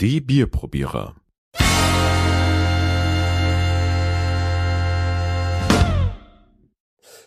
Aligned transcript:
Die 0.00 0.22
Bierprobierer. 0.22 1.14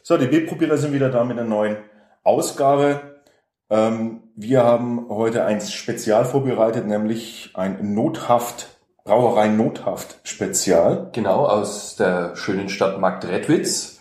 So, 0.02 0.18
die 0.18 0.26
Bierprobierer 0.26 0.78
sind 0.78 0.92
wieder 0.92 1.12
da 1.12 1.24
mit 1.24 1.38
einer 1.38 1.48
neuen 1.48 1.78
Ausgabe. 2.24 3.22
Ähm, 3.70 4.24
wir 4.36 4.64
haben 4.64 5.08
heute 5.08 5.46
ein 5.46 5.62
Spezial 5.62 6.26
vorbereitet, 6.26 6.88
nämlich 6.88 7.52
ein 7.54 7.94
Nothaft, 7.94 8.80
Brauerei 9.04 9.50
Nothaft 9.50 10.28
Spezial. 10.28 11.12
Genau, 11.14 11.46
aus 11.46 11.96
der 11.96 12.36
schönen 12.36 12.70
Stadt 12.70 13.00
Marktredwitz. 13.00 14.00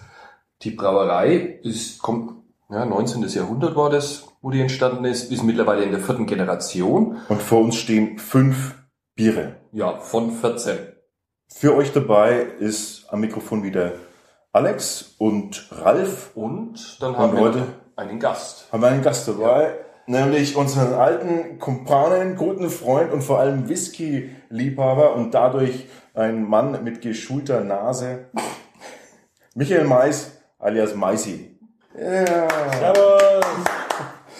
Die 0.62 0.70
Brauerei 0.70 1.60
ist, 1.62 2.00
kommt, 2.00 2.42
ja, 2.70 2.86
19. 2.86 3.22
Jahrhundert 3.28 3.76
war 3.76 3.90
das, 3.90 4.31
wo 4.42 4.50
die 4.50 4.60
entstanden 4.60 5.04
ist, 5.06 5.30
ist 5.32 5.42
mittlerweile 5.42 5.84
in 5.84 5.92
der 5.92 6.00
vierten 6.00 6.26
Generation. 6.26 7.16
Und 7.28 7.40
vor 7.40 7.60
uns 7.60 7.76
stehen 7.76 8.18
fünf 8.18 8.74
Biere. 9.14 9.56
Ja, 9.72 9.96
von 9.98 10.32
14. 10.32 10.76
Für 11.54 11.74
euch 11.76 11.92
dabei 11.92 12.46
ist 12.58 13.06
am 13.10 13.20
Mikrofon 13.20 13.62
wieder 13.62 13.92
Alex 14.52 15.14
und 15.18 15.68
Ralf. 15.70 16.32
Und 16.34 17.00
dann 17.00 17.16
haben 17.16 17.30
Und 17.30 17.36
wir 17.36 17.42
heute- 17.42 17.66
einen 17.96 18.18
Gast. 18.18 18.66
Haben 18.72 18.82
wir 18.82 18.88
einen 18.88 19.02
Gast 19.02 19.28
dabei, 19.28 19.74
nämlich 20.06 20.56
unseren 20.56 20.94
alten 20.94 21.58
Kumpanen, 21.58 22.36
guten 22.36 22.68
Freund 22.70 23.12
und 23.12 23.22
vor 23.22 23.38
allem 23.38 23.68
Whisky-Liebhaber 23.68 25.14
und 25.14 25.34
dadurch 25.34 25.86
ein 26.14 26.42
Mann 26.42 26.82
mit 26.84 27.00
geschulter 27.02 27.60
Nase, 27.60 28.30
Michael 29.54 29.84
Mais 29.84 30.32
alias 30.58 30.94
Maisi. 30.94 31.58
Ja. 31.98 32.48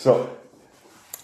So, 0.03 0.17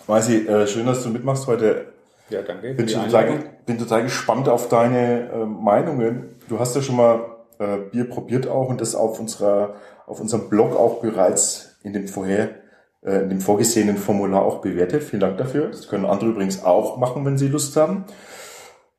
Maisi, 0.07 0.47
äh, 0.47 0.69
schön, 0.69 0.87
dass 0.87 1.03
du 1.03 1.09
mitmachst 1.09 1.49
heute. 1.49 1.87
Ja, 2.31 2.43
danke. 2.43 2.75
Bin, 2.75 2.87
total, 2.87 3.41
bin 3.67 3.77
total 3.77 4.05
gespannt 4.05 4.49
auf 4.49 4.69
deine 4.69 5.33
äh, 5.33 5.47
Meinungen. 5.47 6.37
Du 6.49 6.61
hast 6.61 6.77
ja 6.77 6.83
schon 6.83 6.95
mal 6.95 7.39
äh, 7.59 7.79
Bier 7.91 8.09
probiert 8.09 8.47
auch 8.47 8.69
und 8.69 8.81
das 8.81 8.95
auf 8.95 9.19
unserer, 9.19 9.75
auf 10.07 10.21
unserem 10.21 10.49
Blog 10.49 10.77
auch 10.77 11.01
bereits 11.01 11.77
in 11.83 11.93
dem 11.93 12.07
vorher, 12.07 12.51
äh, 13.03 13.23
in 13.23 13.31
dem 13.31 13.41
vorgesehenen 13.41 13.97
Formular 13.97 14.45
auch 14.45 14.61
bewertet. 14.61 15.03
Vielen 15.03 15.19
Dank 15.19 15.39
dafür. 15.39 15.67
Das 15.67 15.89
können 15.89 16.05
andere 16.05 16.31
übrigens 16.31 16.63
auch 16.63 16.99
machen, 16.99 17.25
wenn 17.25 17.37
sie 17.37 17.49
Lust 17.49 17.77
haben. 17.77 18.05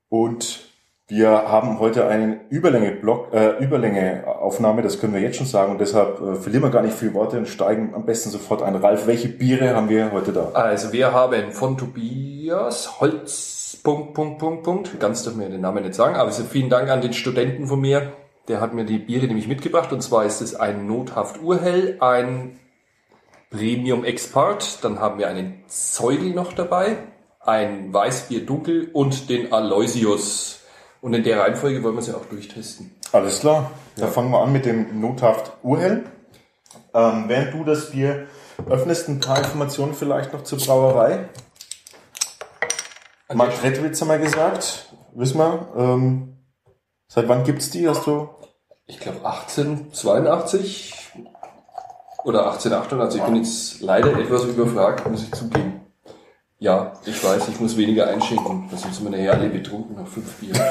Und 0.09 0.68
wir 1.09 1.29
haben 1.29 1.79
heute 1.79 2.07
einen 2.07 2.39
Überlänge-Blog, 2.49 3.33
äh, 3.33 3.57
Überlänge-Aufnahme, 3.63 4.83
das 4.83 4.99
können 4.99 5.15
wir 5.15 5.19
jetzt 5.19 5.37
schon 5.37 5.47
sagen 5.47 5.71
und 5.71 5.81
deshalb 5.81 6.21
äh, 6.21 6.35
verlieren 6.35 6.63
wir 6.63 6.69
gar 6.69 6.83
nicht 6.83 6.93
viel 6.93 7.15
Worte 7.15 7.39
und 7.39 7.47
steigen 7.47 7.95
am 7.95 8.05
besten 8.05 8.29
sofort 8.29 8.61
ein. 8.61 8.75
Ralf, 8.75 9.07
welche 9.07 9.27
Biere 9.27 9.75
haben 9.75 9.89
wir 9.89 10.11
heute 10.11 10.31
da? 10.33 10.51
Also 10.53 10.93
wir 10.93 11.11
haben 11.11 11.51
von 11.51 11.79
Tobias 11.79 13.01
Holz, 13.01 13.79
Punkt, 13.83 14.13
Punkt, 14.13 14.37
Punkt, 14.37 14.63
Punkt. 14.63 14.99
Ganz 14.99 15.23
dürfen 15.23 15.39
wir 15.39 15.49
den 15.49 15.61
Namen 15.61 15.81
nicht 15.81 15.95
sagen, 15.95 16.15
aber 16.15 16.25
also 16.25 16.43
vielen 16.43 16.69
Dank 16.69 16.89
an 16.89 17.01
den 17.01 17.13
Studenten 17.13 17.65
von 17.65 17.81
mir. 17.81 18.13
Der 18.47 18.61
hat 18.61 18.75
mir 18.75 18.85
die 18.85 18.99
Biere 18.99 19.25
nämlich 19.25 19.47
mitgebracht 19.47 19.91
und 19.91 20.01
zwar 20.03 20.25
ist 20.25 20.41
es 20.41 20.53
ein 20.53 20.85
Nothaft 20.85 21.41
Urhell, 21.41 21.97
ein 22.01 22.59
Premium 23.49 24.05
Expert, 24.05 24.83
dann 24.83 24.99
haben 24.99 25.17
wir 25.17 25.27
einen 25.27 25.63
Zeugel 25.65 26.35
noch 26.35 26.53
dabei, 26.53 26.97
ein 27.39 27.91
Weißbier 27.91 28.45
Dunkel 28.45 28.91
und 28.93 29.27
den 29.31 29.51
Aloysius. 29.51 30.58
Und 31.01 31.13
in 31.13 31.23
der 31.23 31.39
Reihenfolge 31.39 31.81
wollen 31.83 31.95
wir 31.95 32.01
sie 32.01 32.13
auch 32.13 32.25
durchtesten. 32.25 32.93
Alles 33.11 33.39
klar. 33.39 33.71
Da 33.95 34.03
Ja. 34.05 34.11
fangen 34.11 34.31
wir 34.31 34.41
an 34.41 34.51
mit 34.51 34.65
dem 34.65 34.99
Nothaft 34.99 35.53
Urhell. 35.63 36.03
Ähm, 36.93 37.23
während 37.27 37.53
du 37.53 37.63
das 37.63 37.91
Bier 37.91 38.27
öffnest, 38.69 39.07
ein 39.07 39.19
paar 39.19 39.37
Informationen 39.37 39.93
vielleicht 39.93 40.33
noch 40.33 40.43
zur 40.43 40.57
Brauerei. 40.59 41.29
Mark 43.33 43.63
Redwitz 43.63 44.01
haben 44.01 44.09
wir 44.09 44.17
gesagt. 44.17 44.93
Wissen 45.13 45.37
wir. 45.37 45.67
Ähm, 45.77 46.37
seit 47.07 47.27
wann 47.29 47.43
gibt's 47.43 47.69
die? 47.69 47.87
Hast 47.87 48.05
du? 48.07 48.29
Ich 48.87 48.99
glaube 48.99 49.19
1882 49.23 50.95
oder 52.23 52.47
1888. 52.51 53.19
Ich 53.21 53.25
bin 53.25 53.35
jetzt 53.35 53.81
leider 53.81 54.17
etwas 54.19 54.43
überfragt, 54.45 55.07
muss 55.09 55.23
ich 55.23 55.31
zugeben. 55.31 55.81
Ja, 56.59 56.93
ich 57.05 57.23
weiß, 57.23 57.47
ich 57.47 57.59
muss 57.59 57.77
weniger 57.77 58.07
einschenken. 58.07 58.67
Das 58.69 58.81
sind 58.81 59.03
wir 59.03 59.11
nachher 59.11 59.33
alle 59.33 59.49
betrunken 59.49 59.95
nach 59.95 60.07
fünf 60.07 60.33
Bier. 60.35 60.53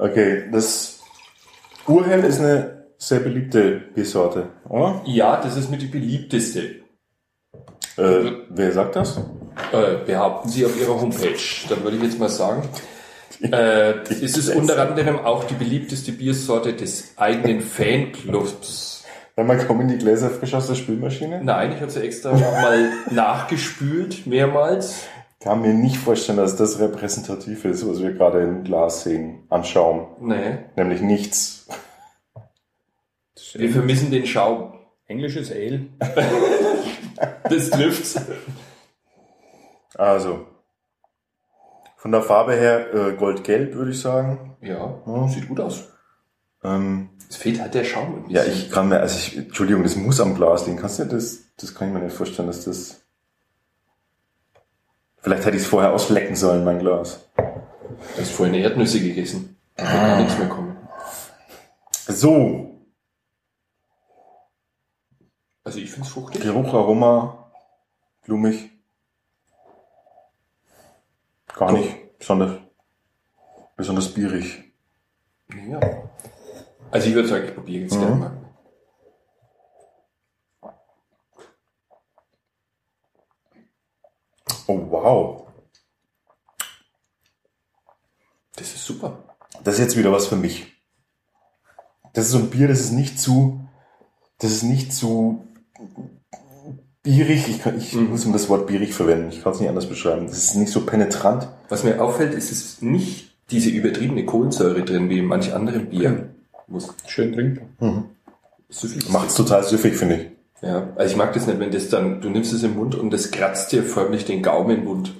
Okay, 0.00 0.44
das 0.50 1.00
Urhell 1.86 2.24
ist 2.24 2.40
eine 2.40 2.86
sehr 2.96 3.20
beliebte 3.20 3.82
Biersorte, 3.94 4.48
oder? 4.66 5.02
Ja, 5.04 5.38
das 5.42 5.58
ist 5.58 5.70
mit 5.70 5.82
die 5.82 5.88
beliebteste. 5.88 6.76
Äh, 7.98 8.32
wer 8.48 8.72
sagt 8.72 8.96
das? 8.96 9.18
Äh, 9.72 10.04
behaupten 10.06 10.48
Sie 10.48 10.64
auf 10.64 10.80
Ihrer 10.80 10.98
Homepage. 10.98 11.36
Dann 11.68 11.84
würde 11.84 11.98
ich 11.98 12.02
jetzt 12.02 12.18
mal 12.18 12.30
sagen. 12.30 12.66
Äh, 13.42 14.00
es 14.08 14.38
ist 14.38 14.54
unter 14.54 14.80
anderem 14.80 15.18
auch 15.18 15.44
die 15.44 15.54
beliebteste 15.54 16.12
Biersorte 16.12 16.72
des 16.72 17.12
eigenen 17.16 17.60
Fanclubs. 17.60 18.99
Wenn 19.40 19.46
man 19.46 19.66
kommen 19.66 19.88
die 19.88 19.96
Gläser 19.96 20.28
frisch 20.28 20.52
aus 20.52 20.66
der 20.66 20.74
Spülmaschine? 20.74 21.42
Nein, 21.42 21.72
ich 21.72 21.80
habe 21.80 21.90
sie 21.90 22.02
extra 22.02 22.32
nochmal 22.32 22.90
nachgespült, 23.10 24.26
mehrmals. 24.26 25.04
Kann 25.42 25.62
mir 25.62 25.72
nicht 25.72 25.96
vorstellen, 25.96 26.36
dass 26.36 26.56
das 26.56 26.78
repräsentativ 26.78 27.64
ist, 27.64 27.88
was 27.88 28.02
wir 28.02 28.12
gerade 28.12 28.42
im 28.42 28.64
Glas 28.64 29.02
sehen, 29.04 29.46
anschauen. 29.48 30.08
Nee, 30.20 30.58
Nämlich 30.76 31.00
nichts. 31.00 31.66
wir 33.54 33.70
vermissen 33.70 34.10
den 34.10 34.26
Schaum. 34.26 34.74
Englisches 35.06 35.50
Ale. 35.50 35.86
Das 37.48 37.70
trifft's. 37.70 38.20
Also, 39.94 40.46
von 41.96 42.12
der 42.12 42.20
Farbe 42.22 42.52
her 42.56 42.92
äh, 42.94 43.12
goldgelb, 43.16 43.74
würde 43.74 43.92
ich 43.92 44.00
sagen. 44.00 44.56
Ja, 44.60 45.00
Ja. 45.06 45.28
sieht 45.28 45.48
gut 45.48 45.60
aus. 45.60 45.89
Ähm, 46.62 47.10
Es 47.28 47.36
fehlt 47.36 47.60
halt 47.60 47.74
der 47.74 47.84
Schaum. 47.84 48.24
ein 48.26 48.30
ja, 48.30 48.44
ich 48.44 48.70
kann 48.70 48.88
mir, 48.88 49.00
also 49.00 49.16
ich, 49.16 49.36
Entschuldigung, 49.36 49.82
das 49.82 49.96
muss 49.96 50.20
am 50.20 50.34
Glas 50.34 50.66
liegen. 50.66 50.78
Kannst 50.78 50.98
du 50.98 51.04
das, 51.04 51.38
das 51.56 51.74
kann 51.74 51.88
ich 51.88 51.94
mir 51.94 52.00
nicht 52.00 52.16
vorstellen, 52.16 52.48
dass 52.48 52.64
das... 52.64 53.00
Vielleicht 55.22 55.44
hätte 55.44 55.56
ich 55.56 55.62
es 55.64 55.68
vorher 55.68 55.92
auslecken 55.92 56.34
sollen, 56.34 56.64
mein 56.64 56.78
Glas. 56.78 57.20
Du 57.36 58.20
hast 58.20 58.30
vorhin 58.30 58.54
Erdnüsse 58.54 59.00
gegessen. 59.00 59.56
Da 59.76 59.84
kann 59.84 60.10
Ah. 60.10 60.16
nichts 60.20 60.38
mehr 60.38 60.48
kommen. 60.48 60.76
So, 62.08 62.66
Also 65.62 65.78
ich 65.78 65.90
find's 65.90 66.08
fruchtig. 66.08 66.40
Geruch, 66.40 66.72
Aroma, 66.72 67.50
blumig. 68.24 68.70
Gar 71.54 71.68
Doch. 71.72 71.78
nicht 71.78 72.18
besonders, 72.18 72.58
besonders 73.76 74.12
bierig. 74.12 74.64
Ja. 75.68 75.78
Also 76.90 77.08
ich 77.08 77.14
würde 77.14 77.28
sagen, 77.28 77.44
ich 77.48 77.54
probiere 77.54 77.82
jetzt 77.82 77.94
Mhm. 77.94 78.00
gerne 78.00 78.16
mal. 78.16 78.36
Oh, 84.66 84.78
wow. 84.90 85.46
Das 88.56 88.74
ist 88.74 88.84
super. 88.84 89.18
Das 89.64 89.74
ist 89.74 89.80
jetzt 89.80 89.96
wieder 89.96 90.12
was 90.12 90.26
für 90.26 90.36
mich. 90.36 90.72
Das 92.12 92.26
ist 92.26 92.32
so 92.32 92.38
ein 92.38 92.50
Bier, 92.50 92.68
das 92.68 92.80
ist 92.80 92.92
nicht 92.92 93.20
zu, 93.20 93.60
das 94.38 94.50
ist 94.52 94.62
nicht 94.64 94.92
zu 94.92 95.44
bierig. 97.02 97.48
Ich, 97.48 97.60
kann, 97.62 97.78
ich 97.78 97.94
Mhm. 97.94 98.10
muss 98.10 98.24
immer 98.24 98.34
das 98.34 98.48
Wort 98.48 98.66
bierig 98.66 98.94
verwenden. 98.94 99.30
Ich 99.30 99.42
kann 99.42 99.52
es 99.52 99.60
nicht 99.60 99.68
anders 99.68 99.88
beschreiben. 99.88 100.26
Das 100.26 100.36
ist 100.38 100.54
nicht 100.56 100.72
so 100.72 100.84
penetrant. 100.84 101.48
Was 101.68 101.84
mir 101.84 102.02
auffällt, 102.02 102.34
ist 102.34 102.50
es 102.50 102.64
ist 102.64 102.82
nicht 102.82 103.36
diese 103.50 103.70
übertriebene 103.70 104.24
Kohlensäure 104.26 104.84
drin, 104.84 105.08
wie 105.08 105.18
in 105.18 105.24
manch 105.24 105.52
anderen 105.54 105.88
Bier. 105.88 106.34
Muss 106.70 106.94
Schön 107.06 107.32
trinken. 107.34 108.16
süffig 108.68 109.08
Macht's 109.10 109.34
total 109.34 109.62
süffig, 109.64 109.96
finde 109.96 110.14
ich. 110.16 110.30
Ja, 110.62 110.88
also 110.96 111.10
ich 111.12 111.16
mag 111.16 111.32
das 111.32 111.46
nicht, 111.46 111.58
wenn 111.58 111.70
das 111.70 111.88
dann, 111.88 112.20
du 112.20 112.30
nimmst 112.30 112.52
es 112.52 112.62
im 112.62 112.76
Mund 112.76 112.94
und 112.94 113.10
das 113.10 113.30
kratzt 113.30 113.72
dir 113.72 113.82
förmlich 113.82 114.24
den 114.24 114.42
Gaumen 114.42 114.78
im 114.78 114.84
Mund. 114.84 115.14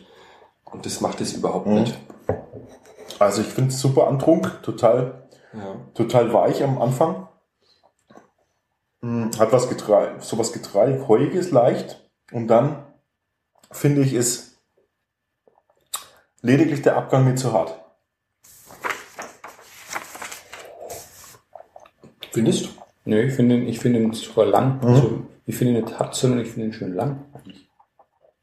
Und 0.64 0.86
das 0.86 1.00
macht 1.00 1.20
es 1.20 1.32
überhaupt 1.32 1.66
Mhm. 1.66 1.74
nicht. 1.74 1.98
Also 3.18 3.40
ich 3.42 3.48
finde 3.48 3.70
es 3.70 3.80
super 3.80 4.06
Antrunk. 4.06 4.62
Total, 4.62 5.26
Ja. 5.52 5.76
total 5.94 6.32
weich 6.32 6.62
am 6.62 6.80
Anfang. 6.80 7.26
Mm, 9.00 9.30
Hat 9.38 9.50
was 9.52 9.68
Getrei, 9.68 10.10
sowas 10.20 10.52
Getreide, 10.52 11.08
Heuiges 11.08 11.50
leicht. 11.50 12.06
Und 12.32 12.46
dann 12.48 12.84
finde 13.72 14.02
ich, 14.02 14.12
ist 14.14 14.58
lediglich 16.42 16.82
der 16.82 16.96
Abgang 16.96 17.24
mir 17.24 17.34
zu 17.34 17.52
hart. 17.52 17.80
Findest 22.32 22.64
du? 22.64 22.68
Nö, 23.04 23.22
ich 23.22 23.32
finde 23.34 23.56
ihn, 23.56 23.68
ich 23.68 23.78
finde 23.78 24.00
ihn 24.00 24.12
sogar 24.12 24.46
lang. 24.46 24.78
Mhm. 24.80 24.86
Also, 24.88 25.22
ich 25.46 25.56
finde 25.56 25.74
ihn 25.78 25.84
nicht 25.84 25.98
hart, 25.98 26.14
sondern 26.14 26.40
ich 26.40 26.48
finde 26.48 26.68
ihn 26.68 26.72
schön 26.72 26.94
lang. 26.94 27.24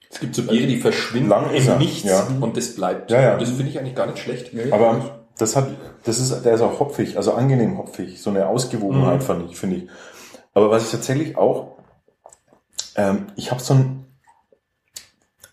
Es 0.09 0.19
gibt 0.19 0.35
so 0.35 0.43
Biere, 0.43 0.67
die 0.67 0.77
verschwinden 0.77 1.29
Lang 1.29 1.51
ist 1.53 1.67
er, 1.67 1.77
Nichts 1.77 2.03
ja. 2.09 2.27
und 2.39 2.55
das 2.57 2.75
bleibt. 2.75 3.11
Ja, 3.11 3.21
ja. 3.21 3.33
Und 3.33 3.41
das 3.41 3.49
finde 3.49 3.67
ich 3.69 3.77
eigentlich 3.79 3.95
gar 3.95 4.07
nicht 4.07 4.19
schlecht. 4.19 4.53
Nö, 4.53 4.71
Aber 4.71 5.19
das 5.37 5.55
hat, 5.55 5.67
das 6.05 6.19
ist, 6.19 6.43
der 6.43 6.53
ist 6.55 6.61
auch 6.61 6.79
hopfig, 6.79 7.17
also 7.17 7.33
angenehm 7.33 7.77
hopfig. 7.77 8.21
So 8.21 8.29
eine 8.29 8.47
Ausgewogenheit 8.47 9.19
Mhm. 9.19 9.25
fand 9.25 9.51
ich, 9.51 9.57
finde 9.57 9.75
ich. 9.77 9.87
Aber 10.53 10.71
was 10.71 10.85
ich 10.85 10.91
tatsächlich 10.91 11.37
auch, 11.37 11.77
ähm, 12.95 13.27
ich 13.35 13.51
habe 13.51 13.61
so 13.61 13.73
ein, 13.75 14.05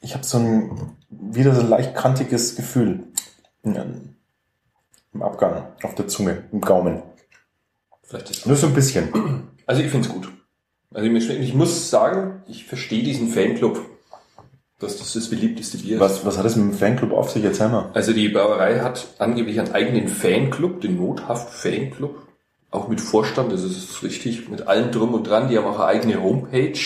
ich 0.00 0.14
habe 0.14 0.24
so 0.24 0.38
ein, 0.38 0.96
wieder 1.10 1.54
so 1.54 1.60
ein 1.60 1.68
leicht 1.68 1.94
kantiges 1.94 2.56
Gefühl 2.56 3.00
im 3.62 5.22
Abgang, 5.22 5.66
auf 5.82 5.94
der 5.94 6.06
Zunge, 6.08 6.44
im 6.52 6.60
Gaumen. 6.60 7.02
Vielleicht 8.04 8.30
ist 8.30 8.46
Nur 8.46 8.56
so 8.56 8.66
ein 8.66 8.74
bisschen. 8.74 9.08
Also 9.66 9.80
ich 9.80 9.88
finde 9.88 10.06
es 10.06 10.12
gut. 10.12 10.28
Also 10.92 11.10
ich, 11.10 11.30
ich 11.30 11.54
muss 11.54 11.88
sagen, 11.88 12.42
ich 12.46 12.66
verstehe 12.66 13.02
diesen 13.02 13.28
Fanclub, 13.28 13.80
dass 14.78 14.98
das 14.98 15.14
das 15.14 15.30
beliebteste 15.30 15.78
Bier 15.78 15.94
ist. 15.94 16.00
Was, 16.00 16.26
was 16.26 16.36
hat 16.36 16.44
es 16.44 16.56
mit 16.56 16.66
dem 16.66 16.78
Fanclub 16.78 17.12
auf 17.12 17.30
sich? 17.30 17.42
Erzähl 17.42 17.70
mal. 17.70 17.90
Also 17.94 18.12
die 18.12 18.28
Brauerei 18.28 18.80
hat 18.80 19.06
angeblich 19.18 19.58
einen 19.58 19.72
eigenen 19.72 20.08
Fanclub, 20.08 20.82
den 20.82 20.96
Nothaft 20.96 21.48
Fanclub, 21.54 22.18
auch 22.70 22.88
mit 22.88 23.00
Vorstand, 23.00 23.52
das 23.52 23.62
ist 23.62 24.02
richtig, 24.02 24.50
mit 24.50 24.68
allem 24.68 24.90
drum 24.90 25.14
und 25.14 25.26
dran. 25.26 25.48
Die 25.48 25.56
haben 25.56 25.64
auch 25.64 25.80
eine 25.80 25.86
eigene 25.86 26.22
Homepage, 26.22 26.78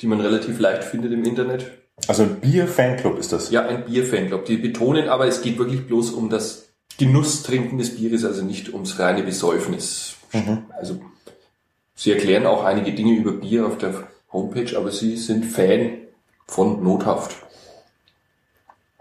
die 0.00 0.06
man 0.06 0.20
relativ 0.20 0.60
leicht 0.60 0.84
findet 0.84 1.12
im 1.12 1.24
Internet. 1.24 1.72
Also 2.06 2.22
ein 2.22 2.40
Bier-Fanclub 2.40 3.18
ist 3.18 3.32
das. 3.32 3.50
Ja, 3.50 3.66
ein 3.66 3.86
Bier-Fanclub. 3.86 4.44
Die 4.44 4.58
betonen 4.58 5.08
aber, 5.08 5.26
es 5.26 5.42
geht 5.42 5.58
wirklich 5.58 5.86
bloß 5.86 6.10
um 6.10 6.30
das 6.30 6.68
Genusstrinken 6.98 7.78
des 7.78 7.96
Bieres, 7.96 8.24
also 8.24 8.42
nicht 8.42 8.72
ums 8.72 8.98
reine 8.98 9.22
Besäufnis. 9.22 10.16
Also 10.78 11.00
sie 11.94 12.12
erklären 12.12 12.46
auch 12.46 12.64
einige 12.64 12.92
Dinge 12.92 13.12
über 13.12 13.32
Bier 13.32 13.66
auf 13.66 13.78
der 13.78 14.08
Homepage, 14.32 14.76
aber 14.76 14.90
sie 14.90 15.16
sind 15.16 15.44
Fan 15.44 15.98
von 16.46 16.82
Nothaft. 16.82 17.36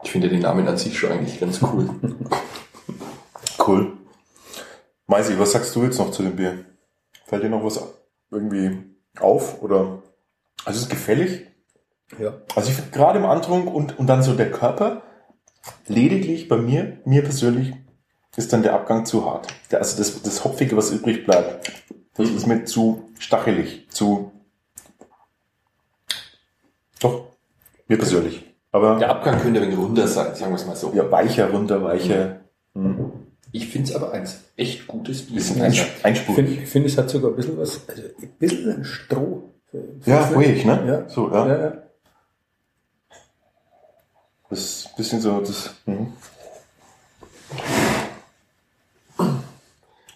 Ich 0.04 0.12
finde 0.12 0.30
den 0.30 0.42
Namen 0.42 0.68
an 0.68 0.78
sich 0.78 0.98
schon 0.98 1.12
eigentlich 1.12 1.40
ganz 1.40 1.62
cool. 1.62 1.90
Cool. 3.68 3.94
Meisi, 5.08 5.40
was 5.40 5.54
sagst 5.54 5.76
du 5.76 5.84
jetzt 5.84 5.98
noch 5.98 6.12
zu 6.12 6.22
dem 6.22 6.36
Bier? 6.36 6.66
Fällt 7.26 7.44
dir 7.44 7.50
noch 7.50 7.64
was 7.64 7.84
irgendwie 8.30 8.78
auf? 9.20 9.64
Oder 9.64 10.04
also 10.66 10.78
es 10.78 10.84
ist 10.84 10.90
gefällig. 10.90 11.48
Ja. 12.20 12.42
Also 12.56 12.70
ich 12.70 12.76
finde 12.76 12.92
gerade 12.92 13.18
im 13.18 13.26
Antrunk 13.26 13.74
und, 13.74 13.98
und 13.98 14.08
dann 14.08 14.22
so 14.22 14.36
der 14.36 14.52
Körper, 14.52 15.02
lediglich 15.88 16.48
bei 16.48 16.58
mir, 16.58 17.00
mir 17.06 17.24
persönlich, 17.24 17.74
ist 18.38 18.52
dann 18.54 18.64
der 18.64 18.74
Abgang 18.74 19.06
zu 19.06 19.26
hart. 19.26 19.48
Der, 19.72 19.80
also 19.80 19.98
das, 19.98 20.22
das 20.22 20.44
Hopfige, 20.44 20.76
was 20.78 20.92
übrig 20.92 21.26
bleibt, 21.26 21.72
das 22.16 22.30
ist 22.30 22.48
mir 22.48 22.66
zu 22.66 23.10
stachelig, 23.20 23.88
zu 23.90 24.32
doch, 27.00 27.26
mir 27.88 27.98
persönlich. 27.98 28.44
Aber 28.72 28.98
Der 29.00 29.10
Abgang 29.10 29.40
könnte 29.40 29.60
ein 29.62 29.66
wenig 29.68 29.78
runter 29.80 30.08
sein, 30.08 30.36
sagen 30.36 30.52
wir 30.52 30.56
es 30.56 30.66
mal 30.66 30.76
so. 30.76 30.92
ja, 30.94 31.10
weicher, 31.10 31.50
runter, 31.50 31.82
weicher, 31.84 32.42
hm, 32.74 33.12
Ich 33.54 33.70
finde 33.70 33.90
es 33.90 33.96
aber 33.96 34.12
eins 34.12 34.40
echt 34.58 34.86
gutes 34.88 35.28
Bier. 35.28 35.36
bisschen 35.36 35.64
Ich 35.66 35.86
einspurig. 36.04 36.36
finde, 36.36 36.62
ich 36.64 36.70
find, 36.70 36.86
es 36.86 36.98
hat 36.98 37.10
sogar 37.10 37.32
ein 37.32 37.36
bisschen 37.38 37.58
was, 37.58 37.80
also 37.88 38.02
ein 38.22 38.30
bisschen 38.38 38.84
Stroh. 38.84 39.44
Ja, 40.06 40.26
ruhig, 40.28 40.66
ne? 40.66 40.84
Ja. 40.88 41.10
So, 41.10 41.30
ja. 41.32 41.48
ja, 41.48 41.60
ja. 41.62 41.74
Das 44.50 44.60
ist 44.60 44.88
ein 44.88 44.96
bisschen 44.98 45.22
so, 45.22 45.40
das, 45.40 45.74
mhm. 45.86 46.14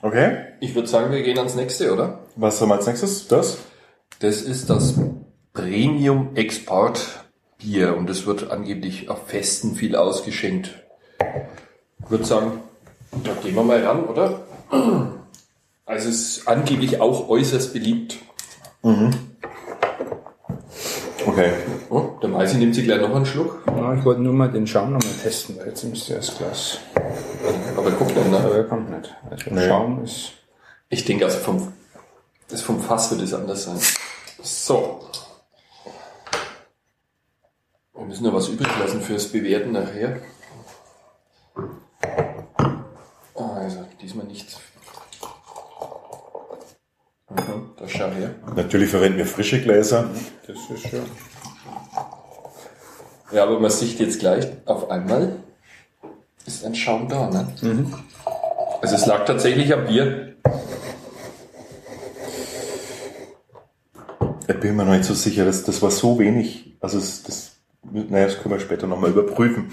Okay, 0.01 0.37
ich 0.61 0.75
würde 0.75 0.87
sagen, 0.87 1.11
wir 1.11 1.21
gehen 1.23 1.37
ans 1.37 1.55
nächste, 1.55 1.91
oder? 1.93 2.19
was 2.37 2.61
haben 2.61 2.69
wir 2.69 2.75
als 2.75 2.87
nächstes? 2.87 3.27
Das? 3.27 3.57
Das 4.19 4.41
ist 4.41 4.69
das 4.69 4.95
Premium 5.53 6.35
Export 6.35 7.25
Bier 7.57 7.97
und 7.97 8.09
es 8.09 8.25
wird 8.25 8.49
angeblich 8.49 9.09
auf 9.09 9.27
Festen 9.27 9.75
viel 9.75 9.97
ausgeschenkt. 9.97 10.71
Ich 12.03 12.09
würde 12.09 12.23
sagen, 12.23 12.61
da 13.23 13.31
gehen 13.43 13.55
wir 13.55 13.63
mal 13.63 13.83
ran, 13.85 14.05
oder? 14.05 14.41
Also 15.85 16.07
es 16.09 16.37
ist 16.37 16.47
angeblich 16.47 17.01
auch 17.01 17.27
äußerst 17.27 17.73
beliebt. 17.73 18.19
Okay. 21.25 21.51
Oh, 21.89 22.11
der 22.21 22.29
Meisi 22.29 22.57
nimmt 22.57 22.75
sich 22.75 22.85
gleich 22.85 23.01
noch 23.01 23.13
einen 23.13 23.25
Schluck. 23.25 23.63
Ja, 23.67 23.93
ich 23.95 24.05
wollte 24.05 24.21
nur 24.21 24.33
mal 24.33 24.49
den 24.49 24.65
Schaum 24.65 24.93
nochmal 24.93 25.13
testen, 25.21 25.57
weil 25.57 25.67
jetzt 25.67 25.83
müsste 25.83 26.15
das 26.15 26.37
Glas. 26.37 26.79
Aber 27.77 27.91
guck 27.91 28.15
mal, 28.15 28.29
ne? 28.29 28.39
Aber 28.39 28.55
er 28.55 28.63
kommt 28.65 28.89
nicht. 28.89 29.15
Also 29.29 29.49
Nee. 29.51 29.67
Schaum 29.67 30.03
ist. 30.03 30.31
Ich 30.89 31.05
denke, 31.05 31.25
also 31.25 31.37
vom, 31.39 31.73
das 32.47 32.61
vom 32.61 32.81
Fass 32.81 33.11
wird 33.11 33.21
es 33.21 33.33
anders 33.33 33.63
sein. 33.63 33.79
So. 34.41 35.01
Wir 37.93 38.05
müssen 38.05 38.23
noch 38.23 38.33
was 38.33 38.47
übrig 38.47 38.69
lassen 38.79 39.01
fürs 39.01 39.27
Bewerten 39.27 39.71
nachher. 39.71 40.19
Also, 43.35 43.85
diesmal 44.01 44.25
nichts. 44.25 44.57
Mhm, 47.29 47.71
da 47.77 47.87
schau 47.87 48.09
her. 48.09 48.33
Natürlich 48.55 48.89
verwenden 48.89 49.19
wir 49.19 49.25
frische 49.25 49.61
Gläser. 49.61 50.09
Das 50.47 50.57
ist 50.69 50.89
schon. 50.89 51.05
Ja, 53.31 53.43
aber 53.43 53.59
man 53.59 53.69
sieht 53.69 53.99
jetzt 53.99 54.19
gleich 54.19 54.47
auf 54.65 54.89
einmal, 54.89 55.43
ist 56.49 56.65
ein 56.65 56.73
Schaum 56.75 57.07
da, 57.07 57.29
ne? 57.29 57.47
Also 58.81 58.95
es 58.95 59.05
lag 59.05 59.25
tatsächlich 59.25 59.71
am 59.73 59.85
Bier. 59.85 60.35
Ich 64.47 64.59
bin 64.59 64.75
mir 64.75 64.83
noch 64.83 64.93
nicht 64.93 65.05
so 65.05 65.13
sicher, 65.13 65.45
das, 65.45 65.63
das 65.63 65.81
war 65.81 65.91
so 65.91 66.17
wenig. 66.17 66.75
Also 66.81 66.97
das, 66.97 67.21
das, 67.23 67.57
naja, 67.83 68.25
das 68.25 68.39
können 68.39 68.55
wir 68.55 68.59
später 68.59 68.87
nochmal 68.87 69.11
überprüfen. 69.11 69.69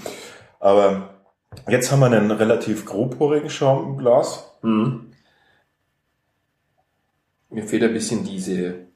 Aber 0.60 1.14
jetzt 1.66 1.90
haben 1.90 2.00
wir 2.00 2.06
einen 2.06 2.30
relativ 2.30 2.84
grobporigen 2.84 3.48
Schaum 3.48 3.86
im 3.86 3.96
Glas. 3.96 4.52
Mir 4.62 5.02
fehlt 7.64 7.84
ein 7.84 7.94
bisschen 7.94 8.22
diese, 8.24 8.86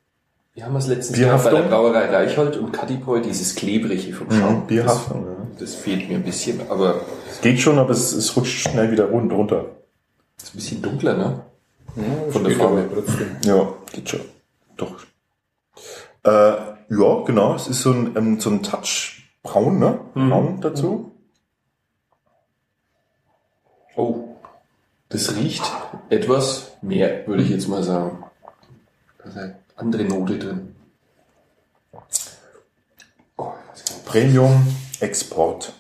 wie 0.54 0.64
haben 0.64 0.72
wir 0.72 0.78
es 0.78 0.86
letztens 0.88 1.18
Bierhaftung? 1.18 1.52
bei 1.52 1.60
der 1.60 1.68
Brauerei 1.68 2.06
Reichhold 2.10 2.56
und 2.56 2.72
Kadipoy, 2.72 3.22
dieses 3.22 3.54
Klebrige 3.54 4.12
vom 4.12 4.30
Schaum. 4.30 4.62
Mhm, 4.62 4.66
Bierhaftung, 4.66 5.24
ja. 5.26 5.46
Das, 5.58 5.72
das 5.72 5.74
fehlt 5.74 6.08
mir 6.08 6.16
ein 6.16 6.24
bisschen, 6.24 6.60
aber 6.70 7.00
Es 7.30 7.40
geht 7.40 7.60
schon, 7.60 7.78
aber 7.78 7.90
es, 7.90 8.12
es 8.12 8.36
rutscht 8.36 8.68
schnell 8.68 8.90
wieder 8.90 9.04
rund 9.06 9.32
runter. 9.32 9.66
ist 10.36 10.54
ein 10.54 10.56
bisschen 10.56 10.82
dunkler, 10.82 11.16
ne? 11.16 11.40
Ja, 11.96 12.32
Von 12.32 12.44
der 12.44 12.56
Farbe. 12.56 12.88
Ja, 13.44 13.72
geht 13.92 14.08
schon. 14.08 14.20
Doch. 14.76 14.94
Äh, 16.24 16.30
ja, 16.30 17.24
genau. 17.24 17.54
Es 17.54 17.66
ist 17.68 17.82
so 17.82 17.90
ein, 17.92 18.16
ähm, 18.16 18.40
so 18.40 18.50
ein 18.50 18.62
Touch 18.62 19.22
braun, 19.42 19.78
ne? 19.78 19.98
Braun 20.14 20.60
dazu. 20.60 21.12
Oh, 23.96 24.36
das 25.08 25.34
riecht 25.36 25.62
etwas 26.10 26.72
mehr, 26.82 27.26
würde 27.26 27.42
ich 27.42 27.50
jetzt 27.50 27.68
mal 27.68 27.82
sagen. 27.82 28.24
Andere 29.80 30.04
Note 30.04 30.38
drin. 30.38 30.76
Oh, 33.36 33.52
Premium 34.04 34.66
Export. 35.00 35.72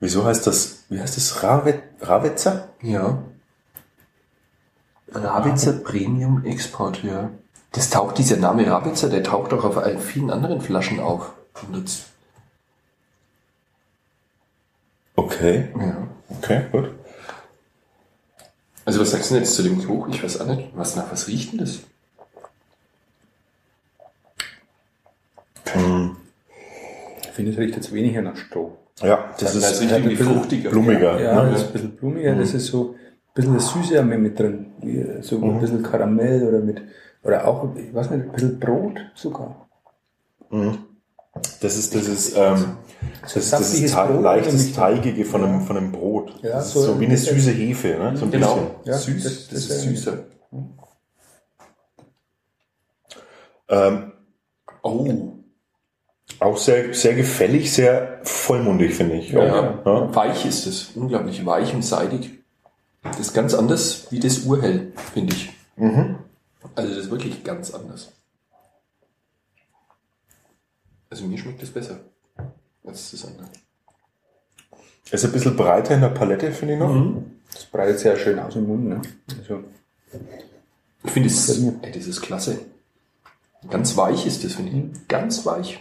Wieso 0.00 0.24
heißt 0.24 0.46
das, 0.46 0.84
wie 0.88 0.98
heißt 0.98 1.16
das? 1.16 1.42
Rave, 1.42 1.82
Ravetzer? 2.00 2.70
Ja. 2.80 3.22
Rabitzer 5.12 5.74
Premium 5.74 6.44
Export, 6.44 7.04
ja. 7.04 7.30
Das 7.72 7.90
taucht, 7.90 8.16
dieser 8.16 8.38
Name 8.38 8.66
Rabitzer, 8.66 9.10
der 9.10 9.22
taucht 9.22 9.52
auch 9.52 9.64
auf 9.64 9.76
allen 9.76 10.00
vielen 10.00 10.30
anderen 10.30 10.60
Flaschen 10.62 11.00
auf. 11.00 11.32
Okay, 15.16 15.68
ja. 15.78 16.08
okay, 16.30 16.64
gut. 16.72 16.90
Also 18.84 19.00
was 19.00 19.10
sagst 19.12 19.30
du 19.30 19.34
denn 19.34 19.44
jetzt 19.44 19.54
zu 19.54 19.62
dem 19.62 19.78
Geruch? 19.80 20.08
Ich 20.08 20.22
weiß 20.22 20.40
auch 20.40 20.46
nicht. 20.46 20.70
Was 20.74 20.94
nach 20.96 21.10
was 21.10 21.26
riecht 21.28 21.52
denn 21.52 21.60
das? 21.60 21.80
Hm, 25.72 26.16
Ich 27.22 27.28
finde, 27.30 27.50
es 27.52 27.58
riecht 27.58 27.74
jetzt 27.76 27.92
weniger 27.92 28.22
nach 28.22 28.36
Stroh. 28.36 28.76
ja, 29.00 29.24
das 29.38 29.54
Das 29.54 29.54
ist 29.56 29.70
ist 29.72 29.82
irgendwie 29.82 30.10
ein 30.12 30.18
bisschen 30.18 30.34
fruchtiger. 30.34 30.70
blumiger. 30.70 31.20
Ja, 31.20 31.42
ne? 31.44 31.50
das 31.52 31.60
ist 31.62 31.66
ein 31.68 31.72
bisschen 31.72 31.96
blumiger, 31.96 32.34
das 32.34 32.54
ist 32.54 32.66
so 32.66 32.90
ein 32.92 33.34
bisschen 33.34 33.54
das 33.54 33.72
Süße 33.72 33.98
haben 33.98 34.10
wir 34.10 34.18
mit 34.18 34.38
drin. 34.38 34.66
So 35.22 35.42
ein 35.42 35.60
bisschen 35.60 35.82
Karamell 35.82 36.46
oder 36.46 36.58
mit, 36.60 36.82
oder 37.22 37.46
auch, 37.48 37.74
ich 37.74 37.92
weiß 37.94 38.10
nicht, 38.10 38.24
ein 38.26 38.32
bisschen 38.32 38.60
Brot 38.60 39.00
sogar. 39.14 39.68
Das 41.60 41.76
ist, 41.76 41.94
das 41.94 42.06
ist, 42.06 42.36
ähm, 42.36 42.76
das 43.22 43.36
ist, 43.36 43.52
das 43.52 43.74
ist 43.74 43.94
Brot 43.94 44.22
leichtes. 44.22 44.72
Teigige 44.72 45.24
von 45.24 45.42
einem, 45.44 45.60
von 45.62 45.76
einem 45.76 45.90
Brot. 45.92 46.32
Ja, 46.42 46.52
das 46.52 46.66
ist 46.68 46.72
so 46.74 46.82
so 46.82 47.00
wie 47.00 47.06
eine 47.06 47.16
süße 47.16 47.50
Hefe, 47.50 47.88
ne? 47.98 48.16
So 48.16 48.24
ein 48.26 48.30
Genau. 48.30 48.54
bisschen. 48.56 48.70
Ja, 48.84 48.98
Süß, 48.98 49.24
das- 49.24 49.48
das, 49.48 49.68
das 49.68 49.76
ist 49.76 49.82
süßer. 49.82 50.18
Ähm, 53.68 54.12
Oh, 54.82 55.32
auch 56.40 56.56
sehr, 56.58 56.92
sehr 56.92 57.14
gefällig, 57.14 57.72
sehr 57.72 58.20
vollmundig, 58.22 58.94
finde 58.94 59.16
ich. 59.16 59.30
ja. 59.30 59.40
Auch, 59.40 59.86
ja. 59.86 60.14
Weich 60.14 60.44
ist 60.44 60.66
es. 60.66 60.90
Unglaublich 60.94 61.44
weich 61.46 61.72
und 61.74 61.82
seidig. 61.82 62.30
Das 63.02 63.18
ist 63.18 63.32
ganz 63.34 63.54
anders 63.54 64.08
wie 64.10 64.20
das 64.20 64.40
Urhell, 64.40 64.92
finde 65.14 65.34
ich. 65.34 65.52
Also 66.74 66.90
das 66.94 67.04
ist 67.06 67.10
wirklich 67.10 67.44
ganz 67.44 67.72
anders. 67.72 68.12
Also 71.14 71.26
mir 71.26 71.38
schmeckt 71.38 71.62
das 71.62 71.70
besser 71.70 72.00
als 72.84 73.12
das 73.12 73.24
andere. 73.24 73.46
Ist 75.12 75.24
ein 75.24 75.30
bisschen 75.30 75.54
breiter 75.56 75.94
in 75.94 76.00
der 76.00 76.08
Palette, 76.08 76.50
finde 76.50 76.74
ich 76.74 76.80
noch. 76.80 76.92
Das 77.52 77.66
breitet 77.66 78.00
sehr 78.00 78.16
schön 78.16 78.36
aus 78.40 78.56
im 78.56 78.66
Mund, 78.66 78.88
ne? 78.88 79.00
Also, 79.38 79.60
Ich 81.04 81.10
finde 81.12 81.28
es, 81.28 81.48
ey, 81.82 81.92
das 81.92 82.08
ist 82.08 82.20
klasse. 82.20 82.58
Ganz 83.70 83.96
weich 83.96 84.26
ist 84.26 84.42
das, 84.42 84.54
finde 84.54 84.72
ich. 84.72 85.06
Ganz 85.06 85.46
weich. 85.46 85.78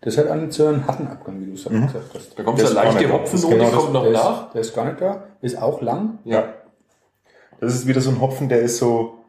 Das 0.00 0.18
hat 0.18 0.26
einen 0.26 0.50
so 0.50 0.66
einen 0.66 0.88
harten 0.88 1.06
Abgang, 1.06 1.40
wie 1.40 1.46
du 1.46 1.52
es 1.52 1.68
Mhm. 1.70 1.86
gesagt 1.86 2.12
hast. 2.12 2.36
Da 2.36 2.42
kommt 2.42 2.58
so 2.58 2.64
Das 2.66 2.76
eine 2.76 2.90
leichte 2.90 3.12
Hopfennote, 3.12 3.58
das 3.58 3.68
genau 3.70 3.80
kommt 3.80 3.92
noch 3.92 4.02
der 4.02 4.12
nach. 4.12 4.46
Ist, 4.48 4.54
der 4.54 4.60
ist 4.62 4.74
gar 4.74 4.84
nicht 4.86 5.00
da. 5.00 5.24
Ist 5.40 5.56
auch 5.62 5.80
lang. 5.82 6.18
Ja. 6.24 6.52
Das 7.60 7.74
ist 7.76 7.86
wieder 7.86 8.00
so 8.00 8.10
ein 8.10 8.20
Hopfen, 8.20 8.48
der 8.48 8.62
ist 8.62 8.78
so, 8.78 9.21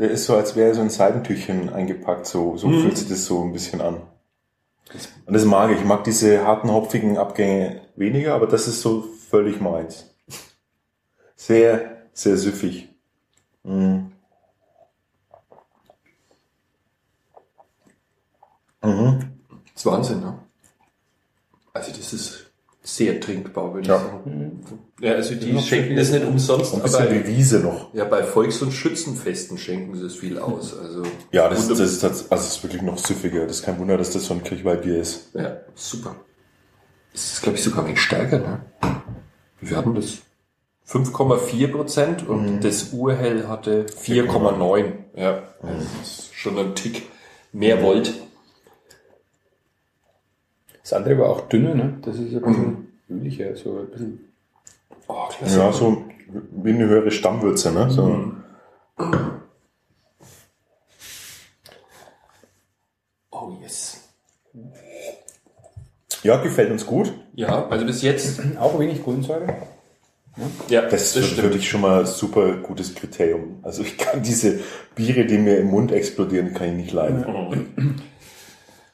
der 0.00 0.10
ist 0.10 0.24
so, 0.26 0.34
als 0.36 0.56
wäre 0.56 0.74
so 0.74 0.80
in 0.80 0.90
Seidentüchchen 0.90 1.68
eingepackt. 1.70 2.26
So, 2.26 2.56
so 2.56 2.68
Mhm. 2.68 2.82
fühlt 2.82 2.98
sich 2.98 3.08
das 3.08 3.26
so 3.26 3.42
ein 3.42 3.52
bisschen 3.52 3.80
an. 3.80 4.00
Und 5.26 5.34
das 5.34 5.44
mag 5.44 5.70
ich. 5.70 5.78
Ich 5.78 5.84
mag 5.84 6.02
diese 6.04 6.44
harten, 6.44 6.70
hopfigen 6.70 7.18
Abgänge 7.18 7.82
weniger, 7.96 8.34
aber 8.34 8.46
das 8.46 8.66
ist 8.66 8.80
so 8.80 9.02
völlig 9.02 9.60
meins. 9.60 10.06
Sehr, 11.36 12.08
sehr 12.12 12.36
süffig. 12.36 12.88
Mhm. 13.62 14.12
Mhm. 18.82 19.18
Das 19.74 19.76
ist 19.76 19.86
Wahnsinn, 19.86 20.20
ne? 20.20 20.38
Also 21.72 21.92
das 21.92 22.12
ist 22.12 22.39
sehr 22.96 23.20
trinkbar, 23.20 23.74
würde 23.74 23.88
Ja. 23.88 23.96
ich 23.96 24.02
sagen. 24.02 24.60
Ja, 25.00 25.12
also 25.14 25.34
die 25.34 25.52
noch 25.52 25.62
schenken 25.64 25.96
das 25.96 26.10
nicht 26.10 26.24
umsonst, 26.24 26.74
Ein 26.74 26.82
bisschen 26.82 27.02
aber 27.02 27.12
wie 27.14 27.26
Wiese 27.26 27.60
noch. 27.60 27.94
ja, 27.94 28.04
bei 28.04 28.22
Volks- 28.22 28.60
und 28.62 28.72
Schützenfesten 28.72 29.56
schenken 29.58 29.96
sie 29.96 30.06
es 30.06 30.16
viel 30.16 30.38
aus. 30.38 30.76
Also 30.78 31.02
Ja, 31.32 31.48
das, 31.48 31.68
das, 31.68 31.78
ist, 31.80 32.00
tats- 32.04 32.26
also 32.30 32.44
es 32.44 32.56
ist 32.56 32.62
wirklich 32.62 32.82
noch 32.82 32.98
süffiger. 32.98 33.46
Das 33.46 33.56
ist 33.58 33.64
kein 33.64 33.78
Wunder, 33.78 33.96
dass 33.96 34.10
das 34.10 34.24
so 34.26 34.34
ein 34.34 34.42
Kirchweihbier 34.42 34.98
ist. 35.00 35.30
Ja, 35.34 35.58
super. 35.74 36.16
Das 37.12 37.32
ist, 37.32 37.42
glaube 37.42 37.58
ich, 37.58 37.64
sogar 37.64 37.80
ein 37.80 37.86
wenig 37.88 38.00
stärker, 38.00 38.38
ne? 38.38 38.60
Wir 39.60 39.76
hatten 39.76 39.94
das 39.94 40.18
5,4 40.86 41.68
Prozent 41.68 42.28
und 42.28 42.56
Mhm. 42.56 42.60
das 42.60 42.92
Urhell 42.92 43.46
hatte 43.48 43.86
4,9. 43.88 44.92
Ja, 45.16 45.42
Mhm. 45.62 45.68
das 46.00 46.08
ist 46.10 46.34
schon 46.34 46.58
ein 46.58 46.74
Tick 46.74 47.02
mehr 47.52 47.82
Volt. 47.82 48.12
Das 50.90 50.96
andere 50.96 51.18
war 51.18 51.28
auch 51.28 51.42
dünner, 51.42 51.72
ne? 51.72 51.98
Das 52.02 52.18
ist 52.18 52.34
ein 52.34 52.42
bisschen 52.42 52.88
öliger, 53.08 53.54
so 53.54 53.78
ein 53.78 53.86
bisschen. 53.92 54.32
Oh, 55.06 55.28
klasse. 55.28 55.56
Ja, 55.60 55.72
so 55.72 56.04
wie 56.50 56.70
eine 56.70 56.88
höhere 56.88 57.12
Stammwürze, 57.12 57.70
ne? 57.70 57.88
So. 57.92 58.06
Mhm. 58.06 58.42
Oh 63.30 63.52
yes. 63.62 64.00
Ja, 66.24 66.42
gefällt 66.42 66.72
uns 66.72 66.84
gut. 66.84 67.12
Ja, 67.34 67.68
also 67.68 67.86
bis 67.86 68.02
jetzt, 68.02 68.40
Auch 68.58 68.76
wenig 68.80 69.04
Kohlensäure. 69.04 69.54
ja, 70.68 70.82
Das 70.82 71.14
ist 71.14 71.34
für 71.34 71.50
mich 71.50 71.68
schon 71.70 71.82
mal 71.82 72.00
ein 72.00 72.06
super 72.06 72.56
gutes 72.56 72.96
Kriterium. 72.96 73.60
Also 73.62 73.84
ich 73.84 73.96
kann 73.96 74.24
diese 74.24 74.58
Biere, 74.96 75.24
die 75.24 75.38
mir 75.38 75.58
im 75.58 75.68
Mund 75.68 75.92
explodieren, 75.92 76.52
kann 76.52 76.70
ich 76.70 76.74
nicht 76.74 76.92
leiden. 76.92 78.02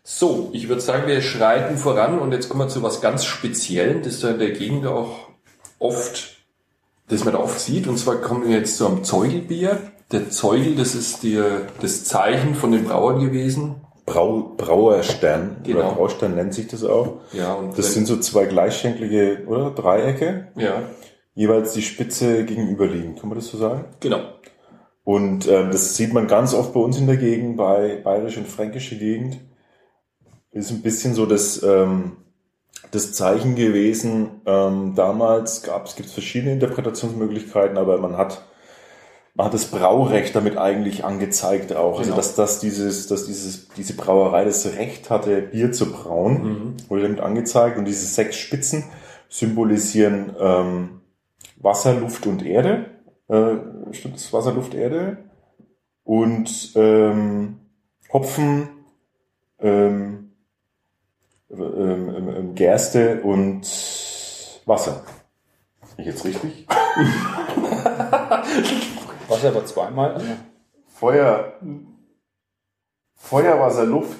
So, 0.08 0.50
ich 0.52 0.68
würde 0.68 0.80
sagen, 0.80 1.08
wir 1.08 1.20
schreiten 1.20 1.76
voran 1.76 2.20
und 2.20 2.30
jetzt 2.30 2.48
kommen 2.48 2.60
wir 2.60 2.68
zu 2.68 2.80
was 2.80 3.00
ganz 3.00 3.24
Speziellen, 3.24 4.02
das 4.04 4.20
da 4.20 4.30
in 4.30 4.38
der 4.38 4.52
Gegend 4.52 4.86
auch 4.86 5.30
oft, 5.80 6.36
das 7.08 7.24
man 7.24 7.34
da 7.34 7.40
oft 7.40 7.58
sieht. 7.58 7.88
Und 7.88 7.98
zwar 7.98 8.16
kommen 8.20 8.48
wir 8.48 8.56
jetzt 8.56 8.76
zu 8.76 8.86
einem 8.86 9.02
Zeugelbier. 9.02 9.80
Der 10.12 10.30
Zeugel, 10.30 10.76
das 10.76 10.94
ist 10.94 11.24
die, 11.24 11.42
das 11.82 12.04
Zeichen 12.04 12.54
von 12.54 12.70
den 12.70 12.84
Brauern 12.84 13.18
gewesen. 13.18 13.80
Brau, 14.04 14.54
Brauerstern 14.56 15.56
Genau. 15.64 15.80
oder 15.80 15.90
Braustern 15.96 16.36
nennt 16.36 16.54
sich 16.54 16.68
das 16.68 16.84
auch. 16.84 17.16
Ja, 17.32 17.54
und 17.54 17.76
Das 17.76 17.92
sind 17.92 18.06
so 18.06 18.16
zwei 18.18 18.44
gleichschenklige 18.46 19.42
oder 19.48 19.72
Dreiecke, 19.72 20.46
ja, 20.54 20.84
jeweils 21.34 21.72
die 21.72 21.82
Spitze 21.82 22.44
gegenüberliegen. 22.44 23.16
Kann 23.16 23.28
man 23.28 23.38
das 23.38 23.48
so 23.48 23.58
sagen? 23.58 23.86
genau. 23.98 24.20
Und 25.02 25.48
ähm, 25.48 25.70
das 25.72 25.96
sieht 25.96 26.12
man 26.12 26.28
ganz 26.28 26.54
oft 26.54 26.72
bei 26.74 26.80
uns 26.80 26.96
in 26.96 27.06
der 27.08 27.16
Gegend, 27.16 27.56
bei 27.56 28.00
bayerische 28.04 28.38
und 28.40 28.48
fränkische 28.48 28.96
Gegend. 28.96 29.38
Ist 30.56 30.70
ein 30.70 30.80
bisschen 30.82 31.14
so 31.14 31.26
das, 31.26 31.62
ähm, 31.62 32.12
das 32.90 33.12
Zeichen 33.12 33.56
gewesen. 33.56 34.40
Ähm, 34.46 34.94
damals 34.94 35.62
gab 35.62 35.86
es, 35.86 35.96
gibt 35.96 36.08
es 36.08 36.14
verschiedene 36.14 36.52
Interpretationsmöglichkeiten, 36.54 37.76
aber 37.76 37.98
man 37.98 38.16
hat, 38.16 38.42
man 39.34 39.46
hat 39.48 39.54
das 39.54 39.66
Braurecht 39.66 40.34
damit 40.34 40.56
eigentlich 40.56 41.04
angezeigt 41.04 41.74
auch. 41.76 41.98
Also 41.98 42.04
Genau. 42.04 42.16
dass, 42.16 42.34
dass, 42.36 42.58
dieses, 42.60 43.06
dass 43.06 43.26
dieses, 43.26 43.68
diese 43.76 43.94
Brauerei 43.94 44.44
das 44.46 44.64
Recht 44.66 45.10
hatte, 45.10 45.42
Bier 45.42 45.72
zu 45.72 45.92
brauen, 45.92 46.42
Mhm. 46.42 46.74
wurde 46.88 47.02
damit 47.02 47.20
angezeigt. 47.20 47.76
Und 47.76 47.84
diese 47.84 48.06
sechs 48.06 48.36
Spitzen 48.36 48.84
symbolisieren 49.28 50.34
ähm, 50.40 51.00
Wasser, 51.58 51.94
Luft 51.94 52.26
und 52.26 52.44
Erde. 52.46 52.86
Äh, 53.28 53.56
stimmt 53.92 54.14
das? 54.14 54.32
Wasser, 54.32 54.52
Luft, 54.54 54.72
Erde. 54.74 55.18
Und 56.04 56.72
ähm, 56.76 57.56
Hopfen, 58.12 58.68
ähm, 59.60 60.25
ähm, 61.50 62.14
ähm, 62.16 62.28
ähm, 62.36 62.54
Gerste 62.54 63.20
und 63.22 63.62
Wasser. 64.66 65.04
Bin 65.96 66.04
ich 66.06 66.12
jetzt 66.12 66.24
richtig? 66.24 66.66
Wasser 69.28 69.54
war 69.54 69.64
zweimal. 69.64 70.20
Feuer, 70.88 71.54
Feuer, 73.14 73.58
Wasser, 73.60 73.84
Luft, 73.84 74.18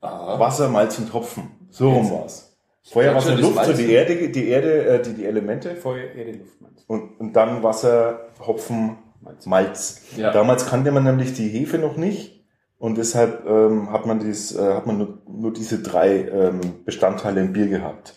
Aha. 0.00 0.38
Wasser, 0.38 0.68
Malz 0.68 0.98
und 0.98 1.12
Hopfen. 1.12 1.50
So 1.70 1.90
rum 1.90 2.10
war's. 2.10 2.56
Feuer, 2.82 3.10
glaub 3.12 3.16
Wasser, 3.24 3.34
Luft, 3.36 3.54
so 3.64 3.72
Malz- 3.72 3.76
die 3.76 3.92
Erde, 3.92 4.28
die 4.30 4.48
Erde, 4.48 4.84
äh, 4.86 5.02
die, 5.02 5.12
die 5.14 5.24
Elemente. 5.26 5.76
Feuer, 5.76 6.04
Erde, 6.14 6.32
Luft 6.38 6.60
meinst 6.60 6.88
Und, 6.88 7.20
und 7.20 7.32
dann 7.34 7.62
Wasser, 7.62 8.28
Hopfen, 8.40 8.96
Malz. 9.20 9.46
Malz. 9.46 10.02
Ja. 10.16 10.32
Damals 10.32 10.66
kannte 10.66 10.90
man 10.90 11.04
nämlich 11.04 11.34
die 11.34 11.48
Hefe 11.48 11.78
noch 11.78 11.96
nicht 11.96 12.39
und 12.80 12.98
deshalb 12.98 13.46
ähm, 13.46 13.92
hat 13.92 14.06
man 14.06 14.18
dies, 14.18 14.56
äh, 14.56 14.74
hat 14.74 14.86
man 14.86 14.98
nur, 14.98 15.18
nur 15.28 15.52
diese 15.52 15.78
drei 15.78 16.22
ähm, 16.28 16.60
Bestandteile 16.84 17.40
im 17.42 17.52
Bier 17.52 17.68
gehabt. 17.68 18.14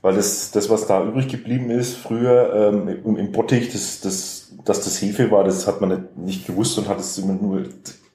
Weil 0.00 0.14
das, 0.14 0.50
das, 0.50 0.70
was 0.70 0.86
da 0.86 1.02
übrig 1.04 1.28
geblieben 1.28 1.70
ist, 1.70 1.96
früher 1.96 2.52
ähm, 2.72 2.88
im, 3.04 3.16
im 3.16 3.32
Bottich, 3.32 3.72
das, 3.72 4.00
das, 4.00 4.52
dass 4.64 4.84
das 4.84 5.02
Hefe 5.02 5.30
war, 5.30 5.44
das 5.44 5.66
hat 5.66 5.80
man 5.80 5.90
nicht, 5.90 6.16
nicht 6.16 6.46
gewusst 6.46 6.78
und 6.78 6.88
hat 6.88 7.00
es 7.00 7.18
immer 7.18 7.32
nur 7.32 7.64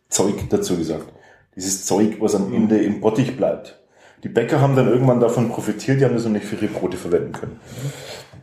Zeug 0.09 0.49
dazu 0.49 0.77
gesagt. 0.77 1.11
Dieses 1.55 1.85
Zeug, 1.85 2.17
was 2.19 2.35
am 2.35 2.53
Ende 2.53 2.77
im 2.77 3.01
Bottich 3.01 3.35
bleibt. 3.37 3.81
Die 4.23 4.29
Bäcker 4.29 4.61
haben 4.61 4.75
dann 4.75 4.87
irgendwann 4.87 5.19
davon 5.19 5.49
profitiert, 5.49 5.99
die 5.99 6.05
haben 6.05 6.15
das 6.15 6.23
noch 6.23 6.31
nicht 6.31 6.45
für 6.45 6.55
ihre 6.55 6.67
Brote 6.73 6.97
verwenden 6.97 7.31
können. 7.31 7.59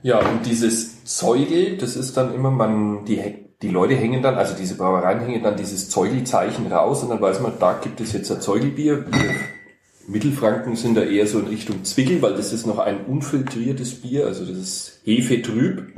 Ja, 0.02 0.18
und 0.18 0.44
dieses 0.44 1.04
Zeugel, 1.04 1.76
das 1.78 1.96
ist 1.96 2.16
dann 2.16 2.34
immer, 2.34 2.50
man, 2.50 3.04
die, 3.04 3.16
hä- 3.16 3.48
die 3.62 3.68
Leute 3.68 3.94
hängen 3.94 4.22
dann, 4.22 4.34
also 4.34 4.54
diese 4.54 4.76
Brauereien 4.76 5.20
hängen 5.20 5.42
dann 5.42 5.56
dieses 5.56 5.88
Zeugelzeichen 5.88 6.66
raus 6.70 7.02
und 7.02 7.10
dann 7.10 7.20
weiß 7.20 7.40
man, 7.40 7.52
da 7.58 7.74
gibt 7.74 8.00
es 8.00 8.12
jetzt 8.12 8.30
ein 8.30 8.40
Zeugelbier. 8.40 9.06
Wir 9.10 9.34
Mittelfranken 10.08 10.74
sind 10.74 10.96
da 10.96 11.02
eher 11.02 11.26
so 11.28 11.38
in 11.38 11.46
Richtung 11.46 11.84
Zwickel, 11.84 12.20
weil 12.22 12.34
das 12.34 12.52
ist 12.52 12.66
noch 12.66 12.78
ein 12.78 13.06
unfiltriertes 13.06 14.00
Bier, 14.02 14.26
also 14.26 14.44
das 14.44 14.58
ist 14.58 15.00
hefetrüb. 15.04 15.96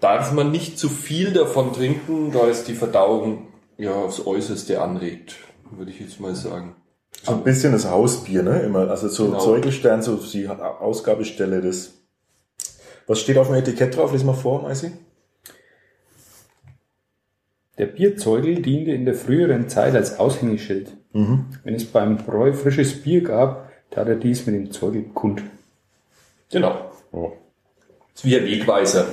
Darf 0.00 0.32
man 0.32 0.50
nicht 0.50 0.78
zu 0.78 0.88
viel 0.88 1.32
davon 1.32 1.72
trinken, 1.74 2.32
da 2.32 2.48
es 2.48 2.64
die 2.64 2.74
Verdauung 2.74 3.48
ja 3.76 3.92
aufs 3.92 4.26
Äußerste 4.26 4.80
anregt, 4.80 5.36
würde 5.70 5.90
ich 5.90 6.00
jetzt 6.00 6.20
mal 6.20 6.34
sagen. 6.34 6.74
So 7.22 7.32
ein 7.32 7.44
bisschen 7.44 7.72
das 7.72 7.88
Hausbier, 7.88 8.42
ne? 8.42 8.60
Immer. 8.60 8.90
Also 8.90 9.08
so 9.08 9.26
Genau. 9.26 9.38
Zeugelstern, 9.38 10.02
so 10.02 10.16
die 10.16 10.48
Ausgabestelle 10.48 11.60
des. 11.60 12.02
Was 13.06 13.20
steht 13.20 13.36
auf 13.36 13.48
dem 13.48 13.56
Etikett 13.56 13.96
drauf? 13.96 14.12
Lies 14.12 14.24
mal 14.24 14.32
vor, 14.32 14.62
Maisi. 14.62 14.90
Der 17.78 17.86
Bierzeugel 17.86 18.60
diente 18.60 18.90
in 18.92 19.04
der 19.04 19.14
früheren 19.14 19.68
Zeit 19.68 19.94
als 19.94 20.18
Aushängeschild. 20.18 20.92
Wenn 21.64 21.74
es 21.74 21.84
beim 21.86 22.18
Bräu 22.18 22.52
frisches 22.52 23.02
Bier 23.02 23.22
gab, 23.22 23.70
tat 23.90 24.08
er 24.08 24.16
dies 24.16 24.46
mit 24.46 24.54
dem 24.54 24.70
Zeugel 24.72 25.04
kund. 25.14 25.42
Genau. 26.50 26.90
Oh. 27.12 27.32
ist 28.14 28.24
wie 28.24 28.36
ein 28.36 28.44
Wegweiser. 28.44 29.06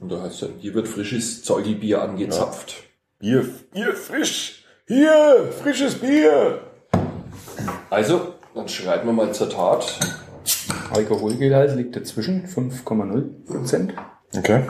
Und 0.00 0.12
da 0.12 0.22
heißt 0.22 0.42
dann, 0.42 0.52
hier 0.58 0.74
wird 0.74 0.86
frisches 0.86 1.42
Zeugelbier 1.42 2.02
angezapft. 2.02 2.84
Bier, 3.18 3.44
Bier 3.72 3.94
frisch. 3.94 4.64
Hier, 4.86 5.50
frisches 5.62 5.96
Bier. 5.96 6.60
Also, 7.90 8.34
dann 8.54 8.68
schreiten 8.68 9.06
wir 9.06 9.12
mal 9.12 9.32
zur 9.32 9.50
Tat. 9.50 9.98
Alkoholgehalt 10.90 11.76
liegt 11.76 11.96
dazwischen 11.96 12.46
5,0 12.46 13.44
Prozent. 13.46 13.92
Okay. 14.36 14.62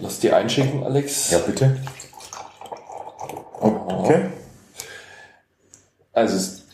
Lass 0.00 0.20
dir 0.20 0.36
einschenken, 0.36 0.82
Alex. 0.84 1.30
Ja, 1.30 1.38
bitte. 1.38 1.76
Okay. 3.60 4.26
Also, 6.12 6.36
es 6.36 6.64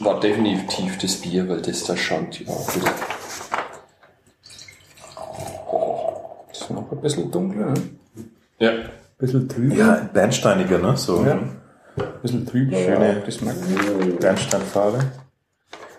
war 0.00 0.20
definitiv 0.20 0.98
das 0.98 1.16
Bier, 1.16 1.48
weil 1.48 1.62
das 1.62 1.84
da 1.84 1.96
stand. 1.96 2.40
Ja, 2.40 2.52
bitte. 2.74 2.90
Ist 6.50 6.70
noch 6.70 6.90
ein 6.92 7.00
bisschen 7.00 7.30
dunkler, 7.30 7.66
ne? 7.70 7.82
ja. 8.58 8.70
Ein 8.72 8.88
bisschen 9.18 9.48
trüber. 9.48 9.74
Ja, 9.76 10.08
bernsteiniger, 10.12 10.78
ne? 10.78 10.96
So. 10.96 11.24
Ja. 11.24 11.34
Ein 11.34 11.52
bisschen 12.22 12.44
trüber. 12.46 12.76
Schöne- 12.76 13.22
ja. 14.08 14.16
Bernsteinfarbe. 14.18 14.98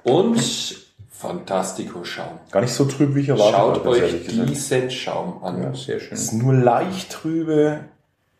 Und 0.04 0.83
Fantastico 1.24 2.04
Schaum. 2.04 2.40
Gar 2.52 2.62
nicht 2.62 2.74
so 2.74 2.84
trüb, 2.86 3.16
wie 3.16 3.22
ich 3.22 3.30
erwartet 3.30 3.56
Schaut 3.56 3.76
hatte, 3.80 3.88
euch 3.90 4.26
gesagt. 4.26 4.50
diesen 4.50 4.92
Schaum 4.92 5.42
an. 5.44 5.64
Ja, 5.64 5.74
sehr 5.74 6.00
schön. 6.00 6.14
Es 6.14 6.24
ist 6.24 6.34
nur 6.34 6.54
leicht 6.54 7.12
trübe. 7.12 7.80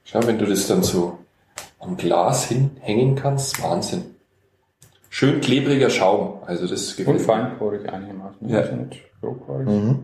Schau, 0.04 0.20
wenn 0.28 0.38
du 0.38 0.46
das 0.46 0.68
dann 0.68 0.84
so 0.84 1.18
am 1.80 1.96
Glas 1.98 2.46
hinhängen 2.46 3.16
kannst, 3.16 3.62
Wahnsinn. 3.64 4.04
Schön 5.10 5.40
klebriger 5.42 5.90
Schaum, 5.90 6.40
also 6.46 6.68
das 6.68 6.90
Und 6.92 6.98
gefällt 6.98 7.20
mir. 7.20 7.24
feinporig 7.24 7.90
einigermaßen. 7.90 8.50
Ja. 8.50 8.62
Nicht. 8.72 9.02
Mhm. 9.22 10.00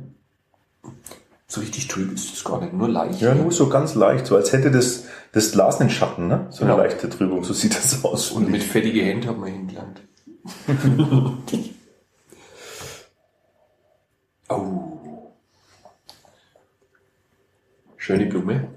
So 1.48 1.62
richtig 1.62 1.88
trüb 1.88 2.14
ist 2.14 2.32
das 2.32 2.44
gar 2.44 2.62
nicht, 2.62 2.74
nur 2.74 2.88
leicht. 2.88 3.20
Ja, 3.20 3.34
nur 3.34 3.52
so 3.52 3.68
ganz 3.70 3.96
leicht, 3.96 4.26
so 4.28 4.36
als 4.36 4.54
hätte 4.54 4.70
das, 4.72 5.06
das 5.34 5.52
Glas 5.52 5.82
einen 5.82 5.90
Schatten, 5.90 6.28
ne? 6.28 6.46
So 6.52 6.64
eine 6.64 6.72
Genau. 6.74 6.84
leichte 6.84 7.10
Trübung, 7.10 7.44
so 7.44 7.54
sieht 7.54 7.76
das 7.76 8.06
aus. 8.06 8.32
Und 8.32 8.50
mit 8.50 8.62
fettige 8.64 9.02
Hände 9.04 9.28
hat 9.28 9.38
man 9.38 9.50
hingelangt. 9.52 10.02
oh. 14.50 15.34
Schöne 17.98 18.26
Blume. 18.26 18.70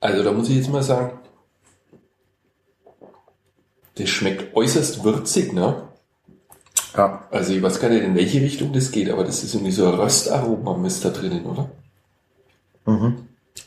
Also 0.00 0.22
da 0.22 0.32
muss 0.32 0.48
ich 0.48 0.56
jetzt 0.56 0.68
mal 0.70 0.82
sagen, 0.82 1.18
das 3.96 4.08
schmeckt 4.08 4.54
äußerst 4.54 5.02
würzig, 5.04 5.52
ne? 5.52 5.88
ja, 6.96 7.26
Also 7.30 7.52
ich 7.54 7.62
weiß 7.62 7.80
gar 7.80 7.88
nicht, 7.88 8.04
in 8.04 8.14
welche 8.14 8.40
Richtung 8.40 8.72
das 8.72 8.90
geht, 8.90 9.10
aber 9.10 9.24
das 9.24 9.42
ist 9.42 9.54
irgendwie 9.54 9.72
so 9.72 9.86
ein 9.86 9.94
Röstaroma 9.94 10.86
ist 10.86 11.04
da 11.04 11.10
drinnen, 11.10 11.44
oder? 11.46 11.70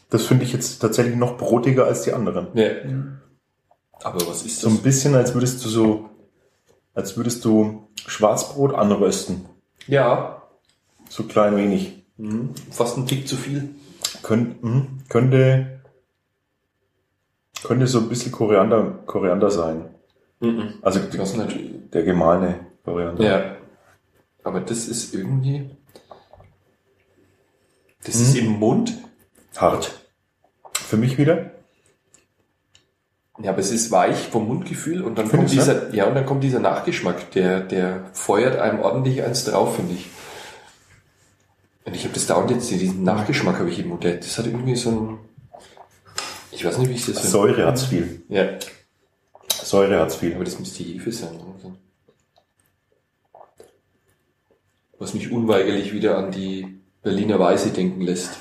das 0.10 0.25
finde 0.25 0.46
ich 0.46 0.53
jetzt 0.53 0.79
tatsächlich 0.79 1.15
noch 1.15 1.38
brotiger 1.38 1.86
als 1.86 2.03
die 2.03 2.13
anderen. 2.13 2.48
Ja. 2.53 2.69
Aber 4.03 4.25
was 4.27 4.44
ist 4.44 4.60
So 4.60 4.70
das? 4.70 4.77
ein 4.77 4.84
bisschen, 4.84 5.15
als 5.15 5.34
würdest 5.34 5.63
du 5.65 5.70
so, 5.70 6.10
als 6.94 7.18
würdest 7.18 7.44
du 7.46 7.88
Schwarzbrot 8.08 8.74
anrösten. 8.74 9.46
Ja, 9.88 10.41
So 11.10 11.24
klein 11.24 11.56
wenig. 11.56 12.03
mhm. 12.18 12.53
fast 12.72 12.98
ein 12.98 13.08
Tick 13.08 13.27
zu 13.27 13.36
viel. 13.36 13.75
Könnt, 14.24 14.63
mhm. 14.63 15.00
könnte, 15.10 15.82
könnte 17.63 17.88
so 17.88 18.00
ein 18.00 18.10
bisschen 18.10 18.32
Koriander, 18.32 19.00
Koriander 19.06 19.50
sein. 19.51 19.89
Mhm. 20.39 20.74
Also 20.82 21.00
der 21.00 22.03
gemahlene 22.03 22.68
Koriander. 22.86 23.24
Ja. 23.24 23.56
Aber 24.44 24.62
das 24.62 24.88
ist 24.88 25.13
irgendwie. 25.13 25.70
Das 28.06 28.15
ist 28.15 28.36
im 28.36 28.48
Mund. 28.60 28.94
Hart. 29.58 29.91
Für 30.74 30.96
mich 30.98 31.18
wieder. 31.18 31.51
Ja, 33.41 33.51
aber 33.51 33.60
es 33.60 33.72
ist 33.72 33.89
weich 33.91 34.17
vom 34.17 34.48
Mundgefühl 34.48 35.01
und 35.01 35.17
dann 35.17 35.29
kommt 35.29 35.50
Findest 35.50 35.69
du? 35.69 35.74
dieser, 35.74 35.93
ja, 35.96 36.05
und 36.05 36.15
dann 36.15 36.25
kommt 36.25 36.43
dieser 36.43 36.60
Nachgeschmack, 36.60 37.31
der, 37.31 37.62
der 37.62 38.03
feuert 38.12 38.60
einem 38.60 38.81
ordentlich 38.81 39.24
eins 39.24 39.46
drauf, 39.46 39.77
finde 39.77 39.93
ich. 39.93 40.10
Und 41.86 41.96
ich 41.96 42.03
habe 42.03 42.13
das 42.13 42.27
dauernd 42.27 42.51
jetzt, 42.51 42.69
diesen 42.69 43.03
Nachgeschmack 43.03 43.58
habe 43.60 43.69
ich 43.69 43.79
im 43.79 43.88
Mund. 43.89 44.03
Das 44.03 44.38
hat 44.38 44.46
irgendwie 44.46 44.75
so 44.75 44.89
ein, 44.91 45.17
ich 46.51 46.65
weiß 46.65 46.77
nicht, 46.79 46.89
wie 46.89 46.96
ich 46.96 47.05
das 47.05 47.15
finde. 47.15 47.29
Säure 47.29 47.65
hat's 47.65 47.86
viel. 47.86 48.22
Ja, 48.27 48.46
Säure 49.63 50.00
hat's 50.00 50.15
viel. 50.17 50.36
aber 50.36 50.43
das 50.43 50.60
müsste 50.60 50.84
Hefe 50.84 51.12
sein. 51.12 51.39
Was 54.98 55.13
mich 55.13 55.31
unweigerlich 55.31 55.93
wieder 55.93 56.17
an 56.17 56.31
die 56.31 56.79
Berliner 57.01 57.39
Weiße 57.39 57.69
denken 57.69 58.01
lässt. 58.01 58.31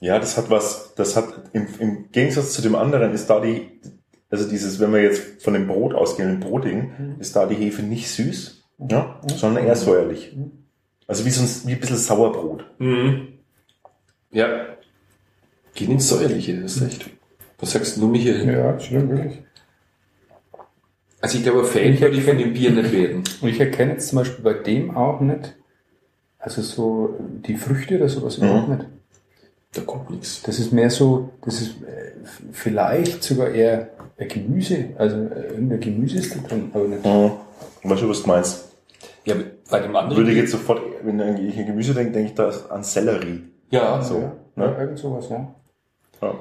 Ja, 0.00 0.18
das 0.18 0.36
hat 0.36 0.50
was, 0.50 0.94
das 0.96 1.16
hat 1.16 1.50
im, 1.52 1.66
im 1.78 2.10
Gegensatz 2.12 2.52
zu 2.52 2.62
dem 2.62 2.74
anderen 2.74 3.12
ist 3.12 3.28
da 3.28 3.40
die, 3.40 3.80
also 4.28 4.48
dieses, 4.48 4.80
wenn 4.80 4.92
wir 4.92 5.02
jetzt 5.02 5.42
von 5.42 5.54
dem 5.54 5.66
Brot 5.66 5.94
ausgehen, 5.94 6.28
dem 6.28 6.40
Brotigen, 6.40 7.16
ist 7.20 7.36
da 7.36 7.46
die 7.46 7.54
Hefe 7.54 7.82
nicht 7.82 8.10
süß, 8.10 8.64
ja, 8.90 9.20
sondern 9.36 9.64
eher 9.64 9.76
säuerlich. 9.76 10.36
Also 11.06 11.24
wie 11.24 11.30
so 11.30 11.42
ein, 11.42 11.68
wie 11.68 11.74
ein 11.74 11.80
bisschen 11.80 11.96
Sauerbrot. 11.96 12.64
Mhm. 12.78 13.28
Ja. 14.30 14.66
Gehen 15.74 15.92
ins 15.92 16.08
Säuerliche, 16.08 16.60
das 16.60 16.76
ist 16.76 16.82
recht. 16.82 17.10
Was 17.58 17.72
sagst 17.72 17.96
du, 17.96 18.06
Michael? 18.06 18.46
Ja, 18.46 18.78
stimmt, 18.78 19.10
wirklich. 19.10 19.42
Also 21.20 21.38
ich 21.38 21.44
glaube, 21.44 21.64
Fan 21.64 21.94
Ich 21.94 22.00
würde 22.00 22.16
ich 22.16 22.24
von 22.24 22.36
dem 22.36 22.52
Bier 22.52 22.70
nicht 22.70 22.92
werden. 22.92 23.24
Und 23.40 23.48
ich 23.48 23.58
erkenne 23.58 23.92
jetzt 23.92 24.08
zum 24.08 24.18
Beispiel 24.18 24.44
bei 24.44 24.54
dem 24.54 24.94
auch 24.94 25.20
nicht, 25.20 25.56
also 26.38 26.60
so 26.60 27.16
die 27.18 27.56
Früchte 27.56 27.96
oder 27.96 28.08
sowas 28.08 28.36
überhaupt 28.36 28.68
nicht. 28.68 28.84
Da 29.74 29.82
kommt 29.82 30.10
nichts. 30.10 30.42
Das 30.42 30.58
ist 30.58 30.72
mehr 30.72 30.90
so, 30.90 31.30
das 31.44 31.60
ist 31.60 31.70
äh, 31.82 32.12
vielleicht 32.52 33.22
sogar 33.22 33.48
eher 33.48 33.88
ein 34.16 34.28
Gemüse, 34.28 34.90
also 34.96 35.16
äh, 35.16 35.48
irgendein 35.52 35.80
Gemüse 35.80 36.18
ist 36.18 36.34
da 36.36 36.40
drin, 36.48 36.70
aber 36.72 36.86
nicht. 36.86 37.04
Mhm. 37.04 37.32
Weißt 37.82 38.02
du, 38.02 38.08
was 38.08 38.22
du 38.22 38.28
meinst? 38.28 38.68
Ja, 39.24 39.34
bei 39.70 39.80
dem 39.80 39.94
anderen. 39.96 40.16
Würde 40.16 40.30
ich 40.32 40.38
jetzt 40.38 40.52
sofort, 40.52 40.80
wenn 41.02 41.18
ich 41.48 41.58
an 41.58 41.66
Gemüse 41.66 41.94
denke, 41.94 42.12
denke 42.12 42.28
ich 42.30 42.34
da 42.34 42.50
an 42.70 42.84
Sellerie. 42.84 43.42
ja, 43.70 44.00
So, 44.02 44.20
ja, 44.20 44.32
ne? 44.56 44.64
ja, 44.64 44.80
irgend 44.80 44.98
sowas, 44.98 45.28
ja. 45.28 45.54
Ja. 46.22 46.34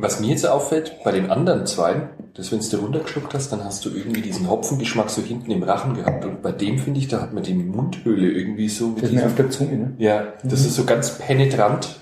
Was 0.00 0.20
mir 0.20 0.28
jetzt 0.28 0.46
auffällt, 0.46 1.02
bei 1.02 1.10
den 1.10 1.28
anderen 1.28 1.66
zwei, 1.66 2.08
dass 2.34 2.52
wenn 2.52 2.60
du 2.60 2.68
dir 2.68 2.78
runtergeschluckt 2.78 3.34
hast, 3.34 3.50
dann 3.50 3.64
hast 3.64 3.84
du 3.84 3.90
irgendwie 3.90 4.22
diesen 4.22 4.48
Hopfengeschmack 4.48 5.10
so 5.10 5.22
hinten 5.22 5.50
im 5.50 5.64
Rachen 5.64 5.94
gehabt. 5.94 6.24
Und 6.24 6.40
bei 6.40 6.52
dem 6.52 6.78
finde 6.78 7.00
ich, 7.00 7.08
da 7.08 7.20
hat 7.20 7.34
man 7.34 7.42
die 7.42 7.54
Mundhöhle 7.54 8.30
irgendwie 8.30 8.68
so 8.68 8.90
mit 8.90 9.02
Das 9.02 9.10
diesem, 9.10 9.26
auf 9.26 9.34
der 9.34 9.50
Zunge, 9.50 9.76
ne? 9.76 9.94
Ja, 9.98 10.34
das 10.44 10.60
ist 10.60 10.76
so 10.76 10.84
ganz 10.84 11.18
penetrant 11.18 11.98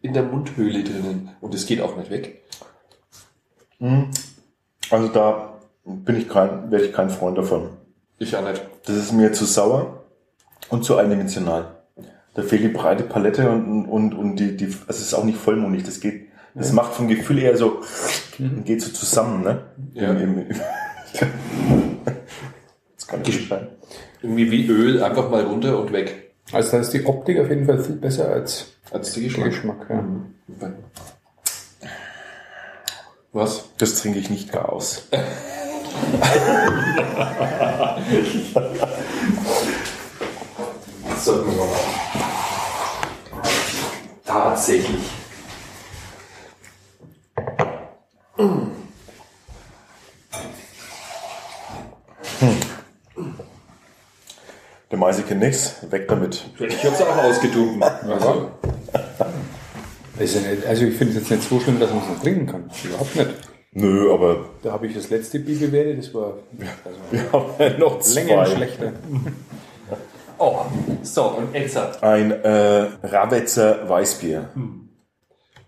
in 0.00 0.14
der 0.14 0.22
Mundhöhle 0.22 0.82
drinnen. 0.82 1.28
Und 1.42 1.54
es 1.54 1.66
geht 1.66 1.82
auch 1.82 1.94
nicht 1.98 2.10
weg. 2.10 2.42
Mhm. 3.80 4.10
Also 4.88 5.08
da 5.08 5.60
bin 5.84 6.16
ich 6.16 6.30
kein, 6.30 6.70
wäre 6.70 6.86
ich 6.86 6.92
kein 6.94 7.10
Freund 7.10 7.36
davon. 7.36 7.68
Ich 8.18 8.34
auch 8.34 8.48
nicht. 8.48 8.62
Das 8.86 8.96
ist 8.96 9.12
mir 9.12 9.34
zu 9.34 9.44
sauer 9.44 10.04
und 10.70 10.84
zu 10.86 10.96
eindimensional. 10.96 11.76
Da 12.32 12.42
fehlt 12.42 12.62
die 12.62 12.68
breite 12.68 13.02
Palette 13.02 13.50
und, 13.50 13.84
und, 13.84 14.14
und 14.14 14.36
die, 14.36 14.56
die, 14.56 14.66
also 14.66 14.84
es 14.88 15.00
ist 15.00 15.14
auch 15.14 15.24
nicht 15.24 15.38
vollmundig. 15.38 15.84
Das 15.84 16.00
geht, 16.00 16.28
das 16.56 16.72
macht 16.72 16.94
vom 16.94 17.06
Gefühl 17.06 17.38
eher 17.38 17.56
so, 17.56 17.82
und 18.38 18.64
geht 18.64 18.80
so 18.82 18.90
zusammen, 18.90 19.42
ne? 19.42 19.62
Ja. 19.94 20.14
Das 22.96 23.06
kann 23.06 23.22
nicht 23.22 23.48
sein. 23.48 23.68
Irgendwie 24.20 24.50
wie 24.50 24.66
Öl, 24.66 25.02
einfach 25.02 25.30
mal 25.30 25.44
runter 25.44 25.78
und 25.78 25.92
weg. 25.92 26.32
Also 26.50 26.72
da 26.72 26.78
ist 26.78 26.90
die 26.92 27.06
Optik 27.06 27.38
auf 27.38 27.48
jeden 27.48 27.66
Fall 27.66 27.78
viel 27.78 27.94
besser 27.94 28.28
als 28.28 28.66
Als 28.90 29.12
der 29.12 29.22
Geschmack. 29.22 29.50
Geschmack. 29.50 29.86
Ja. 29.88 30.04
Was? 33.32 33.68
Das 33.78 34.00
trinke 34.00 34.18
ich 34.18 34.30
nicht 34.30 34.50
gar 34.50 34.72
aus. 34.72 35.06
Das 44.46 44.68
Tatsächlich. 48.36 48.76
Der 54.90 54.98
Meise 54.98 55.22
kennt 55.22 55.40
nix, 55.40 55.76
weg 55.90 56.06
damit. 56.08 56.44
Ich 56.58 56.84
hab's 56.84 57.00
auch 57.02 57.16
ausgetrunken. 57.16 57.82
Also, 57.82 58.50
also 60.66 60.84
ich 60.86 60.96
finde 60.96 61.12
es 61.12 61.28
jetzt 61.28 61.30
nicht 61.30 61.48
so 61.48 61.60
schlimm, 61.60 61.80
dass 61.80 61.90
man 61.90 62.02
es 62.02 62.08
nicht 62.08 62.22
trinken 62.22 62.46
kann. 62.46 62.70
Überhaupt 62.84 63.16
nicht. 63.16 63.30
Nö, 63.72 64.10
aber 64.12 64.46
Da 64.62 64.72
habe 64.72 64.86
ich 64.86 64.94
das 64.94 65.10
letzte 65.10 65.38
Bier 65.38 65.58
bewertet, 65.58 65.98
das 65.98 66.14
war 66.14 66.34
also 66.84 66.98
wir 67.10 67.32
haben 67.32 67.44
ja 67.58 67.78
noch 67.78 68.14
länger 68.14 68.44
zwei. 68.44 68.56
schlechter. 68.56 68.92
oh, 70.38 70.60
so, 71.02 71.24
und 71.24 71.54
Etzer. 71.54 72.02
Ein 72.02 72.30
äh, 72.30 72.86
Rawetzer 73.02 73.86
Weißbier. 73.86 74.48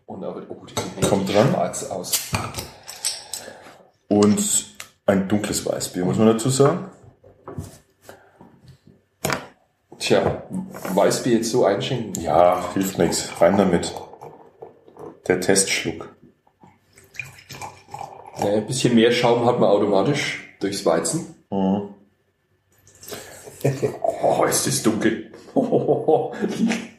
Und 0.09 0.25
aber, 0.25 0.43
oh, 0.49 1.07
Kommt 1.07 1.33
dran. 1.33 1.51
schwarz 1.51 1.85
aus. 1.91 2.19
Und 4.09 4.67
ein 5.05 5.29
dunkles 5.29 5.67
Weißbier, 5.67 6.07
muss 6.07 6.17
man 6.17 6.29
dazu 6.29 6.49
sagen. 6.49 6.91
Tja, 9.99 10.45
Weißbier 10.95 11.37
jetzt 11.37 11.51
so 11.51 11.67
einschenken. 11.67 12.23
Ja, 12.23 12.73
hilft 12.73 12.99
nichts. 12.99 13.29
Rein 13.39 13.59
damit. 13.59 13.95
Der 15.27 15.41
Testschluck. 15.41 16.09
Ja, 18.39 18.55
ein 18.55 18.67
bisschen 18.67 18.95
mehr 18.95 19.13
Schaum 19.13 19.45
hat 19.45 19.61
man 19.61 19.69
automatisch 19.69 20.57
durchs 20.61 20.87
Weizen. 20.87 21.35
Mhm. 21.51 21.95
Oh, 24.23 24.45
ist 24.45 24.67
das 24.67 24.83
dunkel. 24.83 25.33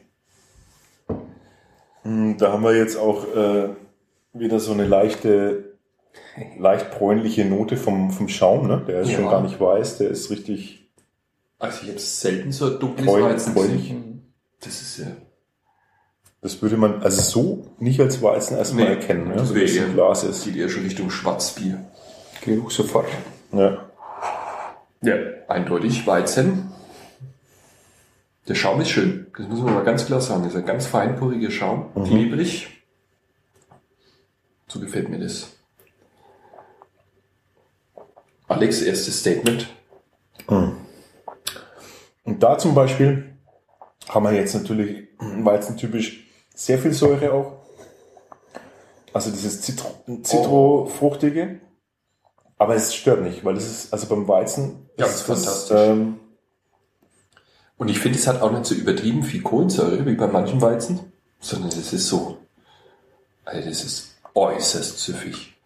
Mm, 2.04 2.36
Da 2.38 2.52
haben 2.52 2.62
wir 2.64 2.76
jetzt 2.76 2.96
auch 2.96 3.24
äh, 3.34 3.68
wieder 4.32 4.60
so 4.60 4.72
eine 4.72 4.86
leichte, 4.86 5.74
leicht 6.58 6.90
bräunliche 6.90 7.44
Note 7.44 7.76
vom, 7.76 8.10
vom 8.10 8.28
Schaum, 8.28 8.66
ne? 8.68 8.82
Der 8.86 9.00
ist 9.02 9.10
Ja. 9.10 9.16
schon 9.16 9.26
gar 9.28 9.42
nicht 9.42 9.60
weiß, 9.60 9.98
der 9.98 10.10
ist 10.10 10.30
richtig 10.30 10.90
Also 11.58 11.80
ich 11.82 11.88
habe 11.90 11.98
selten 11.98 12.52
so 12.52 12.70
dunkles 12.70 13.06
bräun, 13.06 13.22
Weizen 13.24 13.54
gesehen. 13.54 14.32
Das 14.60 14.80
ist 14.80 14.98
ja... 14.98 15.06
Das 16.42 16.62
würde 16.62 16.78
man 16.78 17.02
also 17.02 17.20
so 17.20 17.66
nicht 17.78 18.00
als 18.00 18.22
Weizen 18.22 18.56
erstmal 18.56 18.84
Nee, 18.84 18.90
erkennen, 18.92 19.28
ne? 19.28 19.34
das 19.36 19.48
so 19.48 19.54
wäre 19.54 19.66
wie 19.66 19.70
es 19.70 19.76
eher- 19.76 19.84
im 19.86 19.92
Glas 19.92 20.22
Das 20.22 20.38
ist. 20.38 20.44
geht 20.46 20.56
eher 20.56 20.70
schon 20.70 20.84
Richtung 20.84 21.10
Schwarzbier. 21.10 21.84
Geruch 22.42 22.70
sofort. 22.70 23.06
Ja. 23.52 23.90
Ja. 25.02 25.14
Eindeutig 25.48 26.06
Weizen. 26.06 26.72
Der 28.48 28.54
Schaum 28.54 28.80
ist 28.80 28.90
schön. 28.90 29.26
Das 29.36 29.46
muss 29.48 29.60
man 29.60 29.74
mal 29.74 29.84
ganz 29.84 30.06
klar 30.06 30.20
sagen. 30.20 30.42
Das 30.44 30.52
ist 30.54 30.58
ein 30.58 30.66
ganz 30.66 30.86
feinporiger 30.86 31.50
Schaum. 31.50 31.92
Klebrig. 32.04 32.68
So 34.68 34.80
gefällt 34.80 35.08
mir 35.08 35.18
das. 35.18 35.50
Alex, 38.48 38.82
erstes 38.82 39.20
Statement. 39.20 39.68
Und 40.46 42.42
da 42.42 42.58
zum 42.58 42.74
Beispiel 42.74 43.36
haben 44.08 44.24
wir 44.24 44.32
jetzt 44.32 44.54
natürlich 44.54 45.08
weizentypisch 45.18 46.26
sehr 46.54 46.78
viel 46.78 46.92
Säure 46.92 47.32
auch. 47.32 47.60
Also 49.12 49.30
dieses 49.30 49.60
Zitro, 49.60 49.88
Zitro-fruchtige. 50.22 51.60
Aber 52.58 52.74
es 52.74 52.94
stört 52.94 53.22
nicht, 53.22 53.44
weil 53.44 53.54
das 53.54 53.64
ist, 53.66 53.92
also 53.92 54.06
beim 54.06 54.28
Weizen 54.28 54.90
Ja, 54.98 55.06
ist 55.06 55.22
fantastisch. 55.22 55.76
ähm, 55.76 56.20
Und 57.80 57.88
ich 57.88 57.98
finde, 57.98 58.18
es 58.18 58.26
hat 58.26 58.42
auch 58.42 58.52
nicht 58.52 58.66
so 58.66 58.74
übertrieben 58.74 59.22
viel 59.22 59.40
Kohlensäure 59.40 60.04
wie 60.04 60.14
bei 60.14 60.26
manchen 60.26 60.60
Weizen, 60.60 61.00
sondern 61.40 61.70
es 61.70 61.94
ist 61.94 62.08
so, 62.08 62.36
also 63.46 63.66
das 63.66 63.82
ist 63.82 64.16
äußerst 64.34 64.98
süffig. 64.98 65.56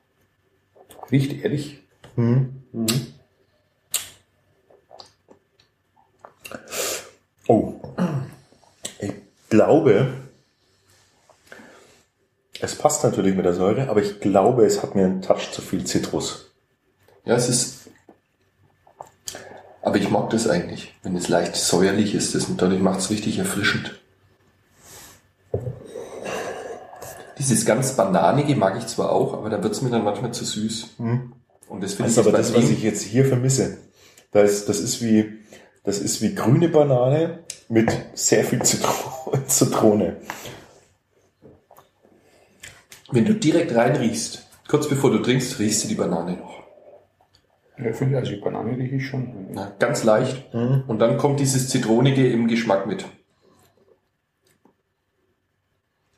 Riecht 1.11 1.43
ehrlich. 1.43 1.83
Oh. 7.49 7.75
Ich 9.01 9.13
glaube, 9.49 10.13
es 12.61 12.77
passt 12.77 13.03
natürlich 13.03 13.35
mit 13.35 13.45
der 13.45 13.55
Säure, 13.55 13.89
aber 13.89 14.01
ich 14.01 14.21
glaube, 14.21 14.65
es 14.65 14.85
hat 14.85 14.95
mir 14.95 15.07
einen 15.07 15.21
Touch 15.21 15.51
zu 15.51 15.61
viel 15.61 15.83
Zitrus. 15.83 16.53
Ja, 17.25 17.35
es 17.35 17.49
ist, 17.49 17.84
aber 19.85 19.97
ich 19.97 20.11
mag 20.11 20.31
das 20.31 20.49
eigentlich, 20.49 20.95
wenn 21.03 21.15
es 21.15 21.29
leicht 21.29 21.57
säuerlich 21.57 22.15
ist, 22.15 22.35
das 22.35 22.47
und 22.47 22.61
dadurch 22.61 22.81
macht 22.81 23.01
es 23.01 23.11
richtig 23.11 23.39
erfrischend. 23.39 24.01
Dieses 27.39 27.67
ganz 27.67 27.95
Bananige 27.95 28.57
mag 28.57 28.79
ich 28.79 28.87
zwar 28.87 29.13
auch, 29.13 29.35
aber 29.35 29.51
da 29.51 29.63
wird 29.63 29.75
es 29.75 29.83
mir 29.83 29.91
dann 29.91 30.05
manchmal 30.05 30.33
zu 30.33 30.45
süß. 30.45 30.95
Und 31.69 31.83
das 31.83 31.95
finde 31.95 32.11
Das 32.11 32.13
ich 32.13 32.27
aber 32.27 32.37
das, 32.37 32.55
was 32.55 32.71
ich 32.71 32.83
jetzt 32.83 33.03
hier 33.03 33.27
vermisse. 33.27 33.79
Das 34.33 34.51
ist, 34.51 34.69
das 34.71 34.81
ist 34.81 35.03
wie, 35.03 35.41
das 35.83 35.99
ist 35.99 36.23
wie 36.23 36.35
grüne 36.35 36.71
Banane 36.71 37.41
mit 37.69 37.91
sehr 38.15 38.45
viel 38.45 38.63
Zitro 38.63 39.37
Zitrone. 39.47 40.17
Wenn 43.13 43.27
du 43.27 43.35
direkt 43.35 43.75
reinriechst, 43.75 44.47
kurz 44.67 44.89
bevor 44.89 45.11
du 45.11 45.19
trinkst, 45.19 45.59
riechst 45.59 45.85
du 45.85 45.89
die 45.89 45.95
Banane 45.95 46.39
noch. 46.39 46.64
Ja, 47.79 47.91
ich 47.91 47.97
finde, 47.97 48.19
also 48.19 48.31
die 48.31 48.41
Banane 48.41 48.77
rieche 48.77 48.97
ich 48.97 49.07
schon. 49.07 49.49
Na, 49.53 49.73
ganz 49.79 50.05
leicht. 50.05 50.53
Und 50.55 50.99
dann 51.01 51.17
kommt 51.19 51.41
dieses 51.41 51.69
Zitronige 51.69 52.29
im 52.31 52.47
Geschmack 52.47 52.87
mit. 52.87 53.05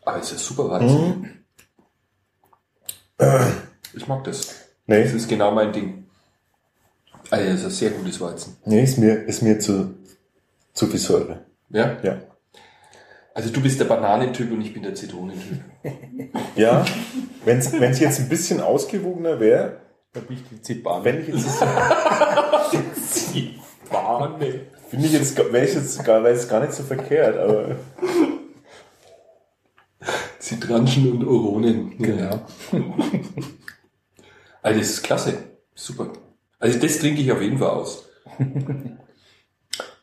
Aber 0.04 0.18
es 0.20 0.32
ist 0.32 0.44
super 0.44 0.70
Weizen. 0.70 1.44
Ich 3.94 4.06
mag 4.06 4.22
das. 4.24 4.54
Nee, 4.86 5.02
Das 5.02 5.14
ist 5.14 5.28
genau 5.28 5.50
mein 5.52 5.72
Ding. 5.72 6.04
Also, 7.30 7.44
das 7.50 7.58
ist 7.60 7.64
ein 7.64 7.70
sehr 7.70 7.90
gutes 7.90 8.20
Weizen. 8.20 8.56
nee 8.66 8.82
ist 8.84 8.98
mir, 8.98 9.14
ist 9.24 9.42
mir 9.42 9.58
zu, 9.58 9.94
zu 10.74 10.86
viel 10.86 11.00
Säure. 11.00 11.44
Ja? 11.70 11.96
Ja. 12.02 12.20
Also 13.34 13.50
du 13.50 13.60
bist 13.60 13.80
der 13.80 13.84
Bananentyp 13.86 14.50
und 14.50 14.60
ich 14.62 14.72
bin 14.72 14.82
der 14.82 14.94
Zitronentyp. 14.94 15.60
Ja, 16.54 16.86
wenn 17.44 17.58
es 17.58 17.98
jetzt 18.00 18.20
ein 18.20 18.28
bisschen 18.30 18.60
ausgewogener 18.60 19.40
wäre, 19.40 19.80
Da 20.16 20.22
bin 20.22 20.38
ich 20.38 20.48
die 20.48 20.62
Zipane. 20.62 21.04
wenn 21.04 21.20
ich 21.20 21.28
jetzt, 21.28 21.60
Banane. 23.90 24.60
finde 24.88 25.06
ich 25.06 25.12
jetzt, 25.12 25.36
wäre 25.36 25.64
ich 25.66 25.74
jetzt 25.74 26.02
gar, 26.04 26.24
wäre 26.24 26.32
es 26.32 26.48
gar 26.48 26.60
nicht 26.60 26.72
so 26.72 26.84
verkehrt, 26.84 27.36
aber 27.36 27.76
Zitranchen 30.38 31.12
und 31.12 31.26
Oronen. 31.26 31.98
Genau. 31.98 32.40
Also 34.62 34.80
das 34.80 34.88
ist 34.88 35.02
klasse. 35.02 35.34
Super. 35.74 36.14
Also 36.58 36.78
das 36.78 36.98
trinke 36.98 37.20
ich 37.20 37.30
auf 37.30 37.42
jeden 37.42 37.58
Fall 37.58 37.70
aus. 37.70 38.08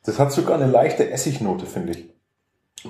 das 0.04 0.20
hat 0.20 0.32
sogar 0.32 0.62
eine 0.62 0.72
leichte 0.72 1.10
Essignote, 1.10 1.66
finde 1.66 1.94
ich. 1.94 2.06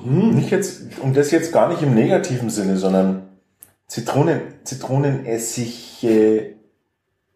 Nicht 0.03 0.51
jetzt, 0.51 0.99
und 0.99 1.15
das 1.15 1.31
jetzt 1.31 1.53
gar 1.53 1.69
nicht 1.69 1.81
im 1.83 1.95
negativen 1.95 2.49
Sinne, 2.49 2.77
sondern 2.77 3.29
Zitronen, 3.87 4.41
Zitronenessige 4.65 6.53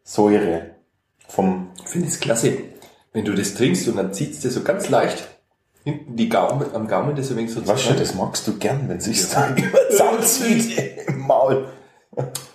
Säure 0.08 0.72
vom, 1.28 1.68
Ich 1.84 1.90
finde 1.90 2.08
es 2.08 2.20
klasse, 2.20 2.58
wenn 3.14 3.26
du 3.26 3.34
das 3.34 3.54
trinkst 3.56 3.88
und 3.90 3.98
dann 3.98 4.14
zieht 4.14 4.32
es 4.32 4.40
dir 4.40 4.50
so 4.52 4.62
ganz 4.64 4.90
leicht 4.90 5.28
hinten 5.84 6.18
die 6.18 6.28
Gaumen, 6.28 6.66
am 6.74 6.88
Gaumen 6.88 7.16
das 7.16 7.32
ein 7.32 7.38
wenig 7.38 7.54
so 7.54 7.66
was 7.66 7.82
schon, 7.82 7.98
das 7.98 8.14
magst 8.14 8.46
du 8.48 8.58
gern, 8.58 8.90
wenn 8.90 9.00
sich's 9.00 9.30
da 9.30 9.56
zusammenzieht 9.90 10.78
im 11.08 11.20
Maul. 11.20 11.66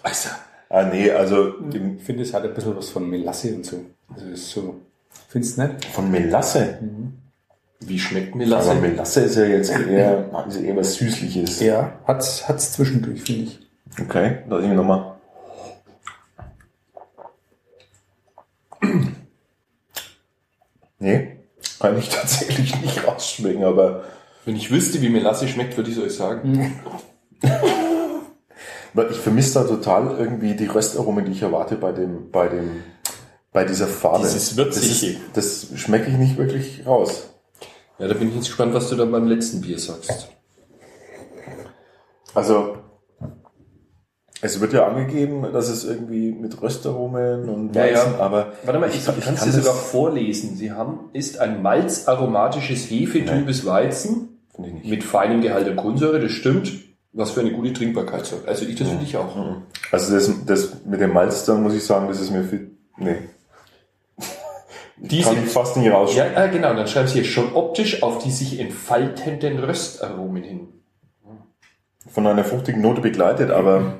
Also, 0.03 0.29
Ah, 0.69 0.85
nee, 0.85 1.11
also 1.11 1.55
Ich 1.71 2.03
finde, 2.05 2.23
es 2.23 2.33
hat 2.33 2.45
ein 2.45 2.55
bisschen 2.55 2.77
was 2.77 2.89
von 2.89 3.09
Melasse 3.09 3.55
und 3.55 3.65
so. 3.67 3.85
Also 4.13 4.27
es 4.27 4.41
ist 4.41 4.51
so. 4.51 4.81
Findest 5.29 5.59
du 5.59 5.63
nicht? 5.67 5.85
von 5.87 6.11
Melasse. 6.11 6.79
wie 7.81 7.99
schmeckt 7.99 8.29
Aber 8.29 8.39
Melasse? 8.39 8.75
Melasse 8.77 9.21
ist 9.23 9.37
ja 9.37 9.45
jetzt 9.45 9.71
eher, 9.71 10.31
ist 10.49 10.57
eher 10.57 10.77
was 10.77 10.95
Süßliches. 10.95 11.61
Ja, 11.61 12.01
hat's, 12.07 12.49
hat's 12.49 12.73
zwischendurch, 12.73 13.23
finde 13.23 13.45
ich. 13.45 13.59
Okay, 14.01 14.39
lass 14.49 14.63
ich 14.63 14.69
mir 14.69 14.75
nochmal. 14.75 15.12
Nee, 21.03 21.37
kann 21.81 21.99
ich 21.99 22.09
tatsächlich 22.11 22.81
nicht 22.81 23.07
rausschmecken, 23.07 23.65
aber 23.65 24.05
Wenn 24.45 24.55
ich 24.55 24.71
wüsste, 24.71 25.03
wie 25.03 25.09
Melasse 25.09 25.49
schmeckt, 25.49 25.77
würde 25.77 25.91
ich 25.91 25.97
es 25.97 26.03
euch 26.03 26.15
sagen. 26.15 26.81
aber 28.95 29.11
ich 29.11 29.17
vermisse 29.17 29.55
da 29.55 29.65
total 29.65 30.17
irgendwie 30.17 30.55
die 30.55 30.67
Röstaromen, 30.67 31.25
die 31.25 31.33
ich 31.33 31.43
erwarte 31.43 31.75
bei 31.75 31.91
dem, 31.91 32.31
bei 32.31 32.47
dem, 32.47 32.85
bei 33.53 33.65
dieser 33.65 33.89
Farbe. 33.89 34.25
Dieses 34.25 34.57
Würzige. 34.57 35.19
Das, 35.33 35.45
ist, 35.47 35.71
das 35.73 35.81
schmecke 35.81 36.09
ich 36.09 36.17
nicht 36.17 36.37
wirklich 36.37 36.87
raus. 36.87 37.31
Ja, 37.99 38.07
da 38.07 38.15
bin 38.15 38.29
ich 38.29 38.37
jetzt 38.37 38.47
gespannt, 38.47 38.73
was 38.73 38.89
du 38.89 38.95
dann 38.95 39.11
beim 39.11 39.27
letzten 39.27 39.61
Bier 39.61 39.81
sagst. 39.81 40.29
Also, 42.33 42.79
es 44.43 44.61
wird 44.61 44.73
ja 44.75 44.87
angegeben, 44.87 45.47
dass 45.53 45.69
es 45.69 45.85
irgendwie 45.85 46.33
mit 46.33 46.61
Röstaromen 46.61 47.49
und 47.49 47.75
Ja, 47.75 47.87
ja. 47.87 47.95
Weizen, 47.97 48.15
aber 48.21 48.53
Warte 48.65 48.79
mal, 48.81 48.91
ich, 48.91 49.05
kann- 49.05 49.15
ich 49.19 49.25
kann 49.25 49.35
es 49.35 49.45
dir 49.45 49.53
sogar 49.53 49.73
vorlesen. 49.75 50.57
Sie 50.57 50.73
haben, 50.73 51.09
ist 51.15 51.39
ein 51.39 51.63
malzaromatisches 51.63 52.91
hefetrübes 52.91 53.65
Weizen 53.65 54.41
Finde 54.55 54.69
ich 54.71 54.75
nicht. 54.77 54.91
mit 54.91 55.05
feinem 55.05 55.41
Gehalt 55.41 55.67
an 55.69 55.77
Kohlensäure, 55.77 56.21
das 56.21 56.33
stimmt. 56.33 56.73
Was 57.15 57.31
für 57.33 57.41
eine 57.41 57.53
gute 57.53 57.73
Trinkbarkeit 57.75 58.25
sagt. 58.25 58.49
Also 58.49 58.65
ich, 58.65 58.75
das 58.77 58.89
finde 58.89 59.05
ich 59.05 59.17
auch. 59.19 59.37
Also 59.91 60.15
das, 60.15 60.31
das 60.47 60.85
mit 60.87 60.99
dem 61.01 61.13
Malz, 61.13 61.45
da 61.45 61.55
muss 61.55 61.75
ich 61.75 61.85
sagen, 61.85 62.09
das 62.09 62.21
ist 62.21 62.31
mir 62.31 62.43
viel, 62.43 62.71
nee. 62.97 63.17
Diese, 64.97 65.31
Kann 65.35 65.45
ich 65.45 65.51
fast 65.51 65.77
nicht 65.77 65.91
rausschmecken. 65.93 66.33
ja, 66.35 66.45
äh, 66.45 66.49
genau, 66.51 66.75
dann 66.75 66.87
schreiben 66.87 67.09
sie 67.09 67.15
hier 67.15 67.25
schon 67.25 67.53
optisch 67.55 68.03
auf 68.03 68.19
die 68.23 68.31
sich 68.31 68.59
entfaltenden 68.61 69.59
Röstaromen 69.59 70.43
hin. 70.43 70.69
Von 72.09 72.27
einer 72.27 72.45
fruchtigen 72.45 72.81
Note 72.81 73.01
begleitet, 73.01 73.51
aber 73.51 73.99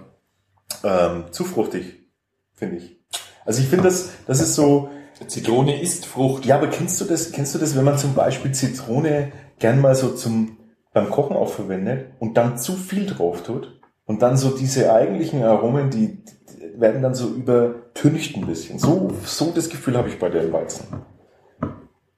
ähm, 0.85 1.25
zu 1.31 1.45
fruchtig, 1.45 2.07
finde 2.55 2.77
ich. 2.77 2.97
Also 3.45 3.61
ich 3.61 3.69
finde 3.69 3.85
das, 3.85 4.11
das 4.27 4.41
ist 4.41 4.55
so, 4.55 4.89
Zitrone 5.27 5.81
ist 5.81 6.07
Frucht. 6.07 6.45
ja, 6.45 6.57
aber 6.57 6.69
kennst 6.69 7.01
du 7.01 7.05
das, 7.05 7.33
kennst 7.33 7.55
du 7.55 7.59
das, 7.59 7.77
wenn 7.77 7.85
man 7.85 7.99
zum 7.99 8.15
Beispiel 8.15 8.53
Zitrone 8.53 9.33
gern 9.59 9.81
mal 9.81 9.95
so 9.95 10.11
zum, 10.11 10.59
beim 10.93 11.11
Kochen 11.11 11.37
auch 11.37 11.51
verwendet 11.51 12.13
und 12.19 12.37
dann 12.37 12.59
zu 12.59 12.75
viel 12.75 13.07
drauf 13.07 13.43
tut 13.43 13.81
und 14.05 14.23
dann 14.23 14.37
so 14.37 14.51
diese 14.51 14.93
eigentlichen 14.93 15.43
Aromen, 15.43 15.91
die, 15.91 16.19
die 16.25 16.81
werden 16.81 17.03
dann 17.03 17.15
so 17.15 17.29
übertüncht 17.29 18.37
ein 18.37 18.47
bisschen. 18.47 18.79
So, 18.79 19.13
so 19.25 19.53
das 19.53 19.69
Gefühl 19.69 19.97
habe 19.97 20.09
ich 20.09 20.19
bei 20.19 20.29
dem 20.29 20.53
Weizen. 20.53 20.87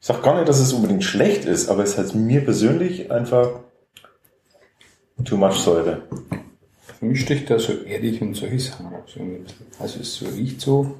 Ich 0.00 0.06
sag 0.06 0.22
gar 0.22 0.36
nicht, 0.36 0.48
dass 0.48 0.60
es 0.60 0.72
unbedingt 0.72 1.04
schlecht 1.04 1.44
ist, 1.44 1.68
aber 1.68 1.82
es 1.82 1.96
hat 1.96 2.14
mir 2.14 2.44
persönlich 2.44 3.10
einfach 3.10 3.60
too 5.24 5.36
much 5.36 5.54
Säure. 5.54 6.02
Für 7.04 7.10
mich 7.10 7.20
sticht 7.20 7.50
da 7.50 7.58
so 7.58 7.82
erdig 7.82 8.22
und 8.22 8.34
solche 8.34 8.58
Sachen. 8.58 8.86
Also 9.78 10.00
es 10.00 10.14
so 10.14 10.24
riecht 10.26 10.58
so, 10.62 10.94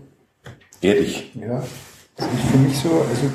Erdig. 0.82 1.32
ja, 1.34 1.64
es 2.18 2.24
riecht 2.26 2.46
für 2.50 2.58
mich 2.58 2.76
so, 2.76 2.90
also 2.90 3.30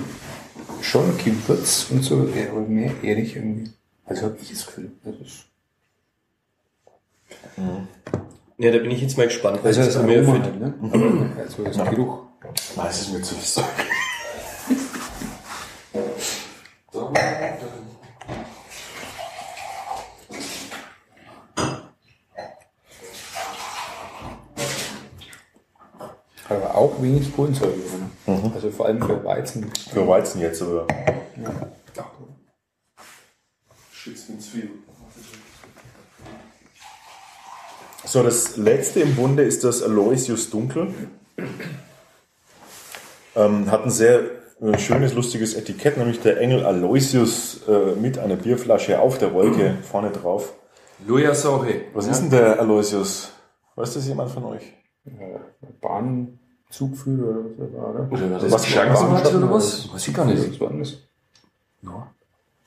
schon 0.83 1.17
Gewürz 1.17 1.87
und 1.89 2.03
so, 2.03 2.27
eher- 2.27 2.51
aber 2.51 2.61
mehr 2.61 2.91
erdig 3.01 3.35
irgendwie. 3.35 3.71
Also 4.05 4.27
habe 4.27 4.37
ich 4.39 4.49
das 4.51 4.67
Gefühl. 4.67 4.91
Das 5.03 5.15
ist, 5.15 5.45
Ja, 8.59 8.71
da 8.71 8.77
bin 8.77 8.91
ich 8.91 9.01
jetzt 9.01 9.17
mal 9.17 9.25
gespannt. 9.25 9.61
also 9.63 9.79
das 9.81 9.95
was 9.95 10.03
mir 10.03 10.19
Aroma 10.19 10.35
erfüllt. 10.37 10.43
halt, 10.43 10.59
ne? 10.61 10.73
Aber 10.91 11.41
also 11.41 11.63
das 11.63 11.89
Geruch. 11.89 12.19
Nein, 12.75 12.87
es 12.87 13.01
ist 13.01 13.13
mir 13.13 13.21
zu 13.23 13.33
viel 13.33 13.63
Kohlensäure 27.39 27.71
drin. 27.71 28.51
Also 28.53 28.69
vor 28.69 28.87
allem 28.87 29.01
für 29.01 29.23
Weizen. 29.23 29.71
Für 29.93 30.05
Weizen 30.05 30.41
jetzt, 30.41 30.61
oder? 30.61 30.85
So, 38.05 38.23
das 38.23 38.57
letzte 38.57 38.99
im 38.99 39.15
Bunde 39.15 39.43
ist 39.43 39.63
das 39.63 39.81
Aloysius 39.81 40.49
Dunkel. 40.49 40.93
Ähm, 43.35 43.71
hat 43.71 43.85
ein 43.85 43.91
sehr 43.91 44.19
äh, 44.61 44.77
schönes, 44.77 45.13
lustiges 45.13 45.53
Etikett, 45.53 45.95
nämlich 45.97 46.19
der 46.19 46.41
Engel 46.41 46.65
Aloysius 46.65 47.61
äh, 47.69 47.95
mit 47.95 48.17
einer 48.17 48.35
Bierflasche 48.35 48.99
auf 48.99 49.17
der 49.17 49.33
Wolke 49.33 49.77
vorne 49.89 50.11
drauf. 50.11 50.53
Luja 51.07 51.33
Sorge. 51.33 51.83
Was 51.93 52.07
ist 52.07 52.19
denn 52.19 52.31
der 52.31 52.59
Aloysius? 52.59 53.31
Weiß 53.75 53.93
das 53.93 54.07
jemand 54.07 54.29
von 54.31 54.43
euch? 54.43 54.73
Bahnzugführer 56.69 57.29
oder 57.29 57.43
was 57.45 57.57
das 57.57 57.73
war, 57.73 57.89
oder? 57.89 58.11
Oder 58.11 58.31
was, 58.43 58.51
Was 58.51 58.75
Bahn- 58.75 59.11
hat 59.11 59.33
oder 59.33 59.51
was? 59.51 59.93
Weiß 59.93 60.07
ich 60.07 60.13
gar 60.13 60.25
nicht. 60.25 60.51
Was 60.51 60.59
war 60.61 60.73
das? 60.77 60.97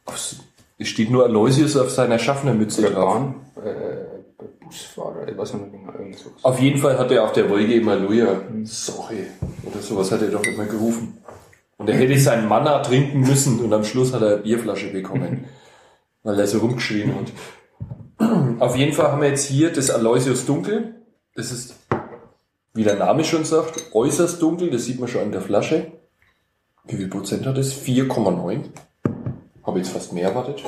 Was- 0.06 0.36
Es 0.78 0.88
steht 0.88 1.10
nur 1.10 1.24
Aloysius 1.24 1.76
auf 1.76 1.90
seiner 1.90 2.18
Schaffnermütze 2.18 2.82
drauf. 2.90 3.14
Bahn, 3.14 3.34
äh, 3.64 4.44
Busfahrer, 4.64 5.28
ich 5.28 5.38
weiß 5.38 5.54
nicht 5.54 5.70
genau, 5.72 5.92
irgend 5.92 6.18
so. 6.18 6.30
Auf 6.42 6.58
jeden 6.58 6.78
Fall 6.80 6.98
hat 6.98 7.10
er 7.12 7.22
auf 7.24 7.32
der 7.32 7.48
Wolke 7.48 7.74
immer 7.74 7.94
Luja 7.96 8.40
Sorge 8.64 9.26
oder 9.64 9.80
sowas 9.80 10.10
hat 10.10 10.22
er 10.22 10.28
doch 10.30 10.42
immer 10.44 10.64
gerufen. 10.64 11.18
Und 11.78 11.88
er 11.88 11.96
hätte 11.96 12.18
seinen 12.18 12.48
Manna 12.48 12.80
trinken 12.80 13.20
müssen 13.20 13.60
und 13.60 13.72
am 13.72 13.84
Schluss 13.84 14.12
hat 14.12 14.22
er 14.22 14.28
eine 14.34 14.36
Bierflasche 14.38 14.90
bekommen, 14.90 15.44
weil 16.24 16.38
er 16.40 16.46
so 16.48 16.58
rumgeschrien 16.58 17.14
hat. 17.14 18.60
Auf 18.60 18.76
jeden 18.76 18.92
Fall 18.92 19.12
haben 19.12 19.20
wir 19.22 19.28
jetzt 19.28 19.46
hier 19.46 19.72
das 19.72 19.90
Aloysius 19.90 20.44
Dunkel. 20.46 20.96
Das 21.34 21.50
ist, 21.52 21.74
wie 22.74 22.84
der 22.84 22.96
Name 22.96 23.24
schon 23.24 23.44
sagt, 23.44 23.94
äußerst 23.94 24.40
dunkel. 24.40 24.70
Das 24.70 24.84
sieht 24.84 24.98
man 25.00 25.08
schon 25.08 25.22
an 25.22 25.32
der 25.32 25.42
Flasche. 25.42 25.92
Wie 26.84 26.96
viel 26.96 27.08
Prozent 27.08 27.46
hat 27.46 27.56
das? 27.56 27.72
4,9. 27.74 28.64
Habe 29.64 29.78
jetzt 29.78 29.90
fast 29.90 30.12
mehr 30.12 30.28
erwartet. 30.28 30.62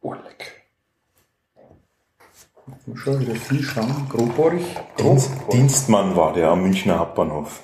Oh, 0.00 0.12
leck. 0.14 0.62
Schon 2.94 3.20
wieder 3.20 3.34
viel 3.34 3.62
Schaum, 3.62 4.08
grobbohrig. 4.08 4.64
Dienst, 4.98 5.30
Dienstmann 5.52 6.16
war 6.16 6.32
der 6.32 6.50
am 6.50 6.62
Münchner 6.62 6.98
Hauptbahnhof. 6.98 7.62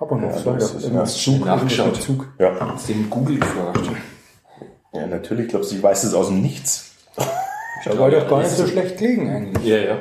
Noch, 0.00 0.10
Ja, 0.22 0.38
so, 0.38 0.52
das 0.52 0.72
ja, 0.72 0.78
ist- 0.78 0.84
immer 0.86 1.00
ja, 1.00 1.04
Zug, 1.06 1.44
nachgeschaut. 1.44 2.00
Zug. 2.00 2.28
Ja, 2.38 2.76
den 2.88 3.10
Google 3.10 3.40
gefragt? 3.40 3.80
Ja 5.00 5.06
natürlich, 5.06 5.48
glaubst 5.48 5.70
du, 5.72 5.76
ich 5.76 5.82
weiß 5.82 6.04
es 6.04 6.14
aus 6.14 6.28
dem 6.28 6.42
Nichts. 6.42 6.92
Das 7.84 7.96
war 7.96 8.10
doch 8.10 8.28
gar 8.28 8.40
nicht 8.40 8.50
so 8.50 8.66
schlecht 8.66 8.98
gelegen 8.98 9.30
eigentlich. 9.30 9.64
Ja, 9.64 9.76
ja. 9.78 9.98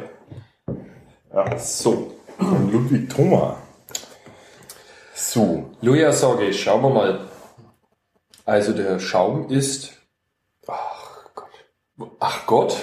Ja. 1.31 1.57
So. 1.59 2.15
Ludwig 2.39 3.07
Thoma. 3.07 3.57
So, 5.13 5.69
Luja 5.81 6.11
Sorge, 6.11 6.51
schauen 6.53 6.81
wir 6.81 6.89
mal. 6.89 7.19
Also 8.45 8.73
der 8.73 8.99
Schaum 8.99 9.49
ist. 9.49 9.91
Ach 10.67 11.23
Gott. 11.35 12.09
Ach 12.19 12.45
Gott. 12.47 12.77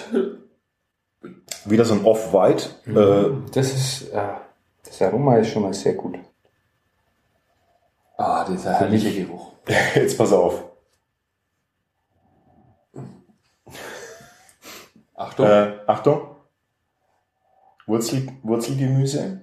wieder 1.64 1.85
so 1.85 1.94
ein 1.94 2.05
Off-White. 2.05 2.68
Äh, 2.87 3.50
Das 3.53 3.72
ist, 3.74 4.11
äh, 4.12 4.22
das 4.85 5.03
Aroma 5.03 5.38
ist 5.38 5.48
schon 5.50 5.62
mal 5.62 5.74
sehr 5.74 5.94
gut. 5.94 6.18
Ah, 8.16 8.44
dieser 8.44 8.74
herrliche 8.74 9.12
Geruch. 9.24 9.53
jetzt 9.96 10.16
pass 10.16 10.33
auf. 10.33 10.62
Achtung. 15.14 15.46
Äh, 15.46 15.79
Achtung. 15.87 16.20
Wurzel, 17.87 18.29
Wurzelgemüse. 18.42 19.42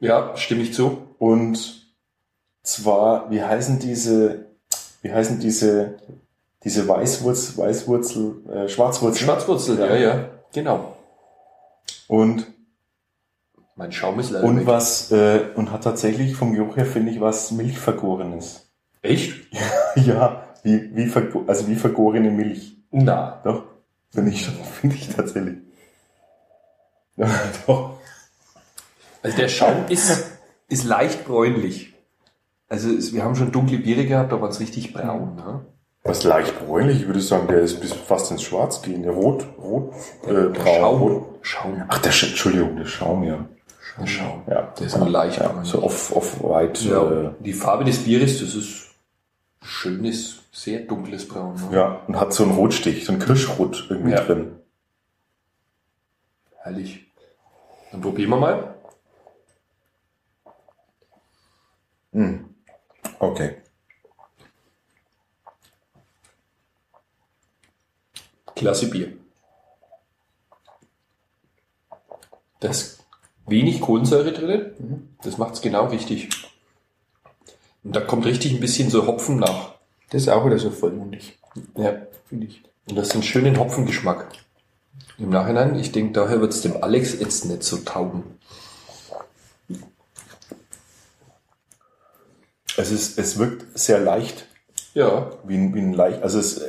Ja, 0.00 0.36
stimme 0.36 0.62
ich 0.62 0.74
zu. 0.74 1.14
Und 1.18 1.84
zwar, 2.62 3.30
wie 3.30 3.42
heißen 3.42 3.78
diese, 3.78 4.46
wie 5.02 5.12
heißen 5.12 5.38
diese, 5.40 5.96
diese 6.64 6.88
Weißwurzel, 6.88 7.58
Weißwurzel, 7.58 8.34
äh, 8.50 8.68
Schwarzwurzel. 8.68 9.24
Schwarzwurzel, 9.24 9.78
ja, 9.78 9.96
ja. 9.96 10.28
Genau. 10.52 10.96
Und, 12.08 12.46
Mein 13.76 13.92
Schaum 13.92 14.18
ist 14.20 14.30
leider 14.30 14.46
und 14.46 14.60
weg. 14.60 14.66
was, 14.66 15.12
äh, 15.12 15.40
und 15.54 15.70
hat 15.72 15.84
tatsächlich 15.84 16.34
vom 16.36 16.54
Geruch 16.54 16.76
her, 16.76 16.86
finde 16.86 17.12
ich, 17.12 17.20
was 17.20 17.50
Milchvergorenes. 17.50 18.72
Echt? 19.02 19.34
ja, 19.96 20.48
wie, 20.62 20.96
wie, 20.96 21.12
also 21.46 21.68
wie 21.68 21.76
vergorene 21.76 22.30
Milch. 22.30 22.78
Na. 22.90 23.40
Doch, 23.44 23.64
finde 24.14 24.30
ich, 24.30 24.46
finde 24.80 24.96
ich 24.96 25.08
tatsächlich. 25.08 25.58
Doch. 27.66 27.98
Also 29.22 29.36
der 29.36 29.48
Schaum 29.48 29.86
ist, 29.88 30.24
ist 30.68 30.84
leicht 30.84 31.24
bräunlich. 31.24 31.94
Also 32.68 32.90
es, 32.90 33.12
wir 33.12 33.22
haben 33.24 33.36
schon 33.36 33.52
dunkle 33.52 33.78
Biere 33.78 34.04
gehabt, 34.06 34.32
war 34.32 34.48
es 34.48 34.60
richtig 34.60 34.92
braun. 34.92 35.36
Ne? 35.36 35.64
Was 36.02 36.24
leicht 36.24 36.58
bräunlich, 36.58 37.00
ich 37.02 37.06
würde 37.06 37.20
sagen, 37.20 37.46
der 37.48 37.60
ist 37.60 37.80
bis 37.80 37.92
fast 37.92 38.30
ins 38.30 38.42
Schwarz 38.42 38.82
gehen. 38.82 39.02
Der 39.02 39.12
Rot, 39.12 39.46
Rot, 39.58 39.94
äh, 40.26 40.32
Der 40.32 40.42
braun. 40.48 40.98
Rot. 40.98 41.24
Schaum. 41.42 41.76
Schaum. 41.76 41.84
Ach, 41.88 41.98
der, 41.98 42.12
Sch- 42.12 42.28
Entschuldigung, 42.28 42.76
der 42.76 42.86
Schaum, 42.86 43.24
ja. 43.24 43.46
Der 43.98 44.06
Schaum. 44.06 44.42
Ja, 44.48 44.62
Der 44.78 44.86
ist 44.86 44.98
nur 44.98 45.08
leicht 45.08 45.38
ja, 45.38 45.48
bräunlich. 45.48 45.70
so 45.70 45.82
off, 45.82 46.14
off 46.14 46.42
white. 46.42 46.86
Ja, 46.88 47.10
Äh, 47.28 47.30
die 47.40 47.52
Farbe 47.52 47.84
des 47.84 47.98
Bieres, 48.04 48.40
das 48.40 48.54
ist 48.54 48.88
schönes, 49.62 50.40
sehr 50.54 50.80
dunkles 50.82 51.26
Braun. 51.26 51.56
Ne? 51.56 51.76
ja, 51.76 52.00
und 52.06 52.18
hat 52.18 52.32
so 52.32 52.44
einen 52.44 52.52
Rotstich, 52.52 53.04
so 53.04 53.12
einen 53.12 53.20
Kirschrot 53.20 53.86
irgendwie 53.90 54.12
Ja. 54.12 54.20
drin. 54.24 54.56
Herrlich. 56.58 57.06
Dann 57.90 58.00
probieren 58.00 58.30
wir 58.30 58.36
mal. 58.36 58.74
Hm. 62.12 62.54
Okay. 63.18 63.56
Klasse 68.54 68.88
Bier. 68.88 69.12
Da 72.60 72.68
ist 72.70 73.04
wenig 73.46 73.80
Kohlensäure 73.80 74.32
drin. 74.32 75.16
Das 75.22 75.36
macht 75.36 75.54
es 75.54 75.60
genau 75.60 75.86
richtig. 75.86 76.30
Und 77.82 77.94
da 77.96 78.00
kommt 78.00 78.24
richtig 78.24 78.52
ein 78.54 78.60
bisschen 78.60 78.88
so 78.88 79.06
Hopfen 79.08 79.36
nach. 79.38 79.73
Das 80.10 80.22
ist 80.22 80.28
auch 80.28 80.44
wieder 80.46 80.58
so 80.58 80.70
vollmundig, 80.70 81.38
Ja. 81.76 81.94
finde 82.28 82.46
ich. 82.46 82.62
Und 82.88 82.96
das 82.96 83.08
ist 83.08 83.14
ein 83.16 83.22
schönen 83.22 83.58
Hopfengeschmack. 83.58 84.26
Im 85.18 85.30
Nachhinein, 85.30 85.78
ich 85.78 85.92
denke, 85.92 86.12
daher 86.12 86.40
wird 86.40 86.52
es 86.52 86.60
dem 86.62 86.82
Alex 86.82 87.18
jetzt 87.18 87.44
nicht 87.46 87.62
so 87.62 87.78
taugen. 87.78 88.24
Es 92.76 92.90
ist, 92.90 93.18
es 93.18 93.38
wirkt 93.38 93.78
sehr 93.78 94.00
leicht, 94.00 94.46
Ja. 94.94 95.30
wie 95.44 95.54
ein, 95.56 95.74
wie 95.74 95.80
ein 95.80 95.92
leicht, 95.92 96.22
also 96.22 96.38
es 96.38 96.60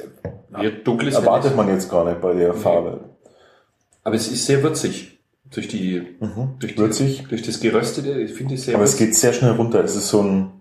Wie 0.57 0.71
dunkles 0.83 1.15
erwartet 1.15 1.55
man 1.55 1.67
jetzt 1.67 1.89
gar 1.89 2.05
nicht 2.05 2.21
bei 2.21 2.33
der 2.33 2.53
Farbe. 2.53 3.09
Aber 4.03 4.15
es 4.15 4.27
ist 4.31 4.45
sehr 4.45 4.61
würzig. 4.63 5.11
Durch 5.51 5.67
die, 5.67 6.17
durch 6.59 6.73
die, 6.75 6.77
Würzig. 6.77 7.27
durch 7.29 7.41
das 7.43 7.59
Geröstete, 7.59 8.19
ich 8.21 8.33
finde 8.33 8.55
es 8.55 8.65
sehr 8.65 8.75
Aber 8.75 8.83
es 8.83 8.93
würzig. 8.93 9.07
geht 9.07 9.15
sehr 9.15 9.31
schnell 9.33 9.51
runter. 9.51 9.83
Es 9.83 9.95
ist 9.95 10.09
so 10.09 10.21
ein, 10.21 10.51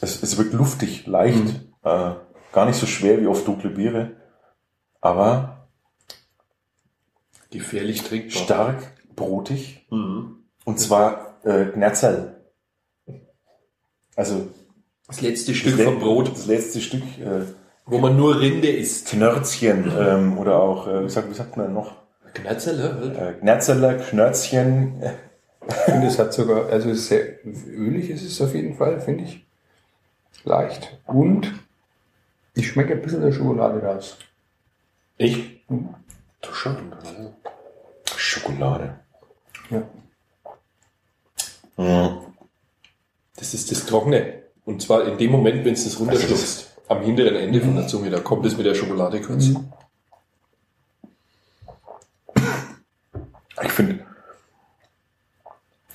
es, 0.00 0.22
es 0.22 0.36
wirkt 0.38 0.52
luftig, 0.52 1.06
leicht, 1.06 1.44
Mhm. 1.44 1.72
äh, 1.84 2.10
gar 2.52 2.66
nicht 2.66 2.76
so 2.78 2.86
schwer 2.86 3.20
wie 3.20 3.26
oft 3.26 3.46
dunkle 3.46 3.70
Biere, 3.70 4.16
aber 5.00 5.68
gefährlich 7.50 8.02
trinkbar. 8.02 8.42
stark, 8.42 8.92
brotig 9.14 9.86
Mhm. 9.90 10.44
und 10.64 10.78
zwar 10.80 11.38
äh, 11.44 11.66
Gnerzerl. 11.66 12.34
Also 14.16 14.48
Das 15.06 15.20
letzte 15.20 15.52
das, 15.52 15.60
Stück 15.60 15.76
le- 15.78 15.84
vom 15.84 15.98
Brot, 16.00 16.30
das 16.32 16.46
letzte 16.46 16.80
Stück 16.80 17.02
äh, 17.18 17.42
wo 17.86 17.98
man 17.98 18.16
nur 18.18 18.38
Rinde 18.38 18.68
isst. 18.68 19.08
Knörzchen 19.08 19.90
ähm, 19.98 20.36
oder 20.36 20.60
auch, 20.60 20.86
äh, 20.88 21.04
wie, 21.04 21.08
sagt, 21.08 21.30
wie 21.30 21.34
sagt 21.34 21.56
man 21.56 21.72
noch? 21.72 21.96
Knetzele. 22.34 23.34
Äh, 23.38 23.40
Gnerzerler, 23.40 23.94
Knörzchen. 23.96 25.02
Ich 25.66 25.74
finde, 25.74 26.06
es 26.08 26.18
hat 26.18 26.34
sogar, 26.34 26.66
also 26.66 26.92
sehr 26.92 27.44
ölig 27.46 28.10
ist 28.10 28.22
es 28.24 28.40
auf 28.42 28.54
jeden 28.54 28.76
Fall, 28.76 29.00
finde 29.00 29.24
ich. 29.24 29.47
Leicht. 30.48 30.98
Und 31.06 31.52
ich 32.54 32.68
schmecke 32.68 32.94
ein 32.94 33.02
bisschen 33.02 33.20
der 33.20 33.32
Schokolade 33.32 33.80
raus. 33.80 34.16
Ich? 35.16 35.62
Mhm. 35.68 35.94
Du 36.40 36.52
schon. 36.52 36.92
Schokolade. 38.16 38.98
Ja. 39.70 39.82
Mhm. 41.76 42.18
Das 43.36 43.54
ist 43.54 43.70
das 43.70 43.86
Trockene. 43.86 44.42
Und 44.64 44.82
zwar 44.82 45.06
in 45.06 45.18
dem 45.18 45.30
Moment, 45.30 45.64
wenn 45.64 45.74
es 45.74 45.84
das 45.84 46.00
runterschluckst. 46.00 46.66
Am 46.88 47.02
hinteren 47.02 47.36
Ende 47.36 47.60
von 47.60 47.76
der 47.76 47.86
Zunge, 47.86 48.08
da 48.08 48.18
kommt 48.18 48.46
es 48.46 48.56
mit 48.56 48.64
der 48.64 48.74
Schokolade 48.74 49.20
kurz. 49.20 49.48
Mhm. 49.48 49.72
Ich 53.62 53.72
finde, 53.72 54.06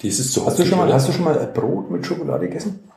Dieses 0.04 0.34
zu 0.34 0.46
Hast 0.46 0.60
du 0.60 0.66
schon 0.66 0.78
mal, 0.78 0.94
hast 0.94 1.08
du 1.08 1.14
schon 1.14 1.24
mal 1.24 1.40
ein 1.40 1.54
Brot 1.54 1.90
mit 1.90 2.06
Schokolade 2.06 2.48
gegessen? 2.48 2.92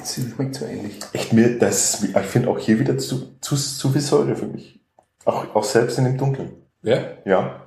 Es 0.00 0.14
schmeckt 0.14 0.54
so 0.54 0.64
ähnlich. 0.64 1.00
Echt 1.12 1.32
mir, 1.32 1.58
das, 1.58 2.02
ich 2.04 2.16
finde 2.18 2.48
auch 2.48 2.58
hier 2.58 2.78
wieder 2.78 2.96
zu, 2.96 3.36
zu, 3.40 3.56
zu 3.56 3.90
viel 3.90 4.00
Säure 4.00 4.36
für 4.36 4.46
mich. 4.46 4.80
Auch, 5.24 5.54
auch 5.56 5.64
selbst 5.64 5.98
in 5.98 6.04
dem 6.04 6.16
Dunkeln. 6.16 6.52
Ja? 6.82 6.98
Ja. 7.24 7.62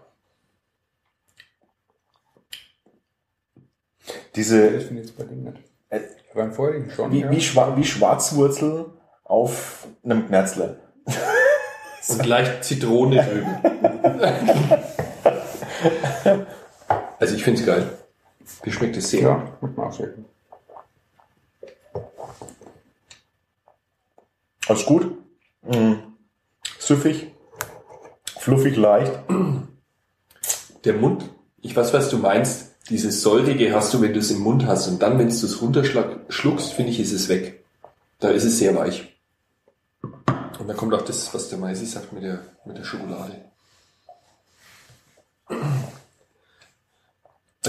Das 4.05 4.15
Diese, 4.35 4.79
finde 4.79 5.01
ich 5.01 5.07
jetzt 5.07 5.17
bei 5.17 5.25
dem 5.25 5.43
nicht. 5.43 5.57
Äh, 5.89 5.99
Beim 6.33 6.53
vorigen 6.53 6.89
schon. 6.91 7.11
wie, 7.11 7.21
ja. 7.21 7.31
wie, 7.31 7.41
Schwa 7.41 7.75
wie 7.75 7.83
Schwarzwurzel 7.83 8.85
auf 9.25 9.87
einem 10.03 10.27
Knerzler. 10.27 10.77
Und 12.07 12.23
gleich 12.23 12.61
Zitrone 12.61 13.21
drüben. 13.21 13.57
also 17.19 17.35
ich 17.35 17.43
finde 17.43 17.59
es 17.59 17.65
geil. 17.65 17.89
Mir 18.65 18.71
schmeckt 18.71 18.97
es 18.97 19.09
sehr. 19.09 19.21
ja, 19.21 19.57
muss 19.61 19.75
man 19.75 19.87
auch 19.87 19.93
sagen. 19.93 20.25
Alles 24.67 24.85
gut. 24.85 25.17
Mhm. 25.63 26.03
Süffig. 26.77 27.31
Fluffig, 28.37 28.75
leicht. 28.77 29.11
Der 30.85 30.93
Mund, 30.93 31.25
ich 31.61 31.75
weiß, 31.75 31.93
was 31.93 32.09
du 32.09 32.17
meinst. 32.17 32.75
Dieses 32.89 33.21
Säurige 33.21 33.73
hast 33.75 33.93
du, 33.93 34.01
wenn 34.01 34.13
du 34.13 34.19
es 34.19 34.31
im 34.31 34.39
Mund 34.39 34.65
hast. 34.65 34.87
Und 34.87 35.01
dann, 35.01 35.19
wenn 35.19 35.27
du 35.27 35.33
es 35.33 35.61
runterschluckst, 35.61 36.73
finde 36.73 36.91
ich, 36.91 36.99
ist 36.99 37.11
es 37.11 37.29
weg. 37.29 37.63
Da 38.19 38.29
ist 38.29 38.43
es 38.43 38.57
sehr 38.57 38.75
weich. 38.75 39.15
Und 40.59 40.67
dann 40.67 40.75
kommt 40.77 40.93
auch 40.93 41.03
das, 41.03 41.33
was 41.33 41.49
der 41.49 41.57
Maisi 41.57 41.85
sagt 41.85 42.13
mit 42.13 42.23
der, 42.23 42.41
mit 42.65 42.77
der 42.77 42.83
Schokolade. 42.83 43.35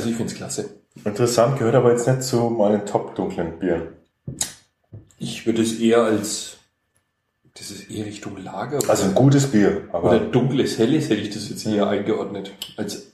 Also 0.01 0.11
ich 0.11 0.17
finde 0.17 0.33
es 0.33 0.39
klasse. 0.39 0.71
Interessant, 1.05 1.59
gehört 1.59 1.75
aber 1.75 1.93
jetzt 1.93 2.09
nicht 2.09 2.23
zu 2.23 2.49
meinen 2.49 2.87
top 2.87 3.15
dunklen 3.15 3.59
Bieren. 3.59 3.89
Ich 5.19 5.45
würde 5.45 5.61
es 5.61 5.79
eher 5.79 6.03
als, 6.05 6.57
das 7.53 7.71
ist 7.71 7.91
eher 7.91 8.07
Richtung 8.07 8.43
Lager. 8.43 8.79
Also 8.89 9.05
ein 9.05 9.15
gutes 9.15 9.49
Bier, 9.49 9.89
oder 9.91 9.95
aber 9.95 10.19
dunkles, 10.21 10.79
helles 10.79 11.11
hätte 11.11 11.21
ich 11.21 11.31
das 11.31 11.51
jetzt 11.51 11.67
eher 11.67 11.87
eingeordnet. 11.87 12.53
Als, 12.79 13.09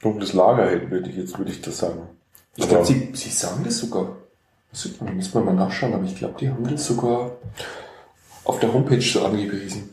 dunkles 0.00 0.32
Lager 0.32 0.90
würde 0.90 1.10
ich 1.10 1.16
jetzt, 1.16 1.36
würde 1.36 1.52
ich 1.52 1.60
das 1.60 1.78
sagen. 1.78 2.08
ich 2.56 2.66
glaube, 2.66 2.86
sie, 2.86 3.10
sie 3.12 3.30
sagen 3.30 3.62
das 3.64 3.78
sogar. 3.78 4.16
Das 4.70 4.88
müssen 5.00 5.34
wir 5.34 5.40
mal 5.42 5.54
nachschauen, 5.54 5.92
aber 5.92 6.04
ich 6.04 6.16
glaube, 6.16 6.36
die 6.40 6.48
haben 6.48 6.66
das 6.66 6.86
sogar 6.86 7.32
auf 8.44 8.58
der 8.58 8.72
Homepage 8.72 9.02
so 9.02 9.22
angepriesen. 9.22 9.90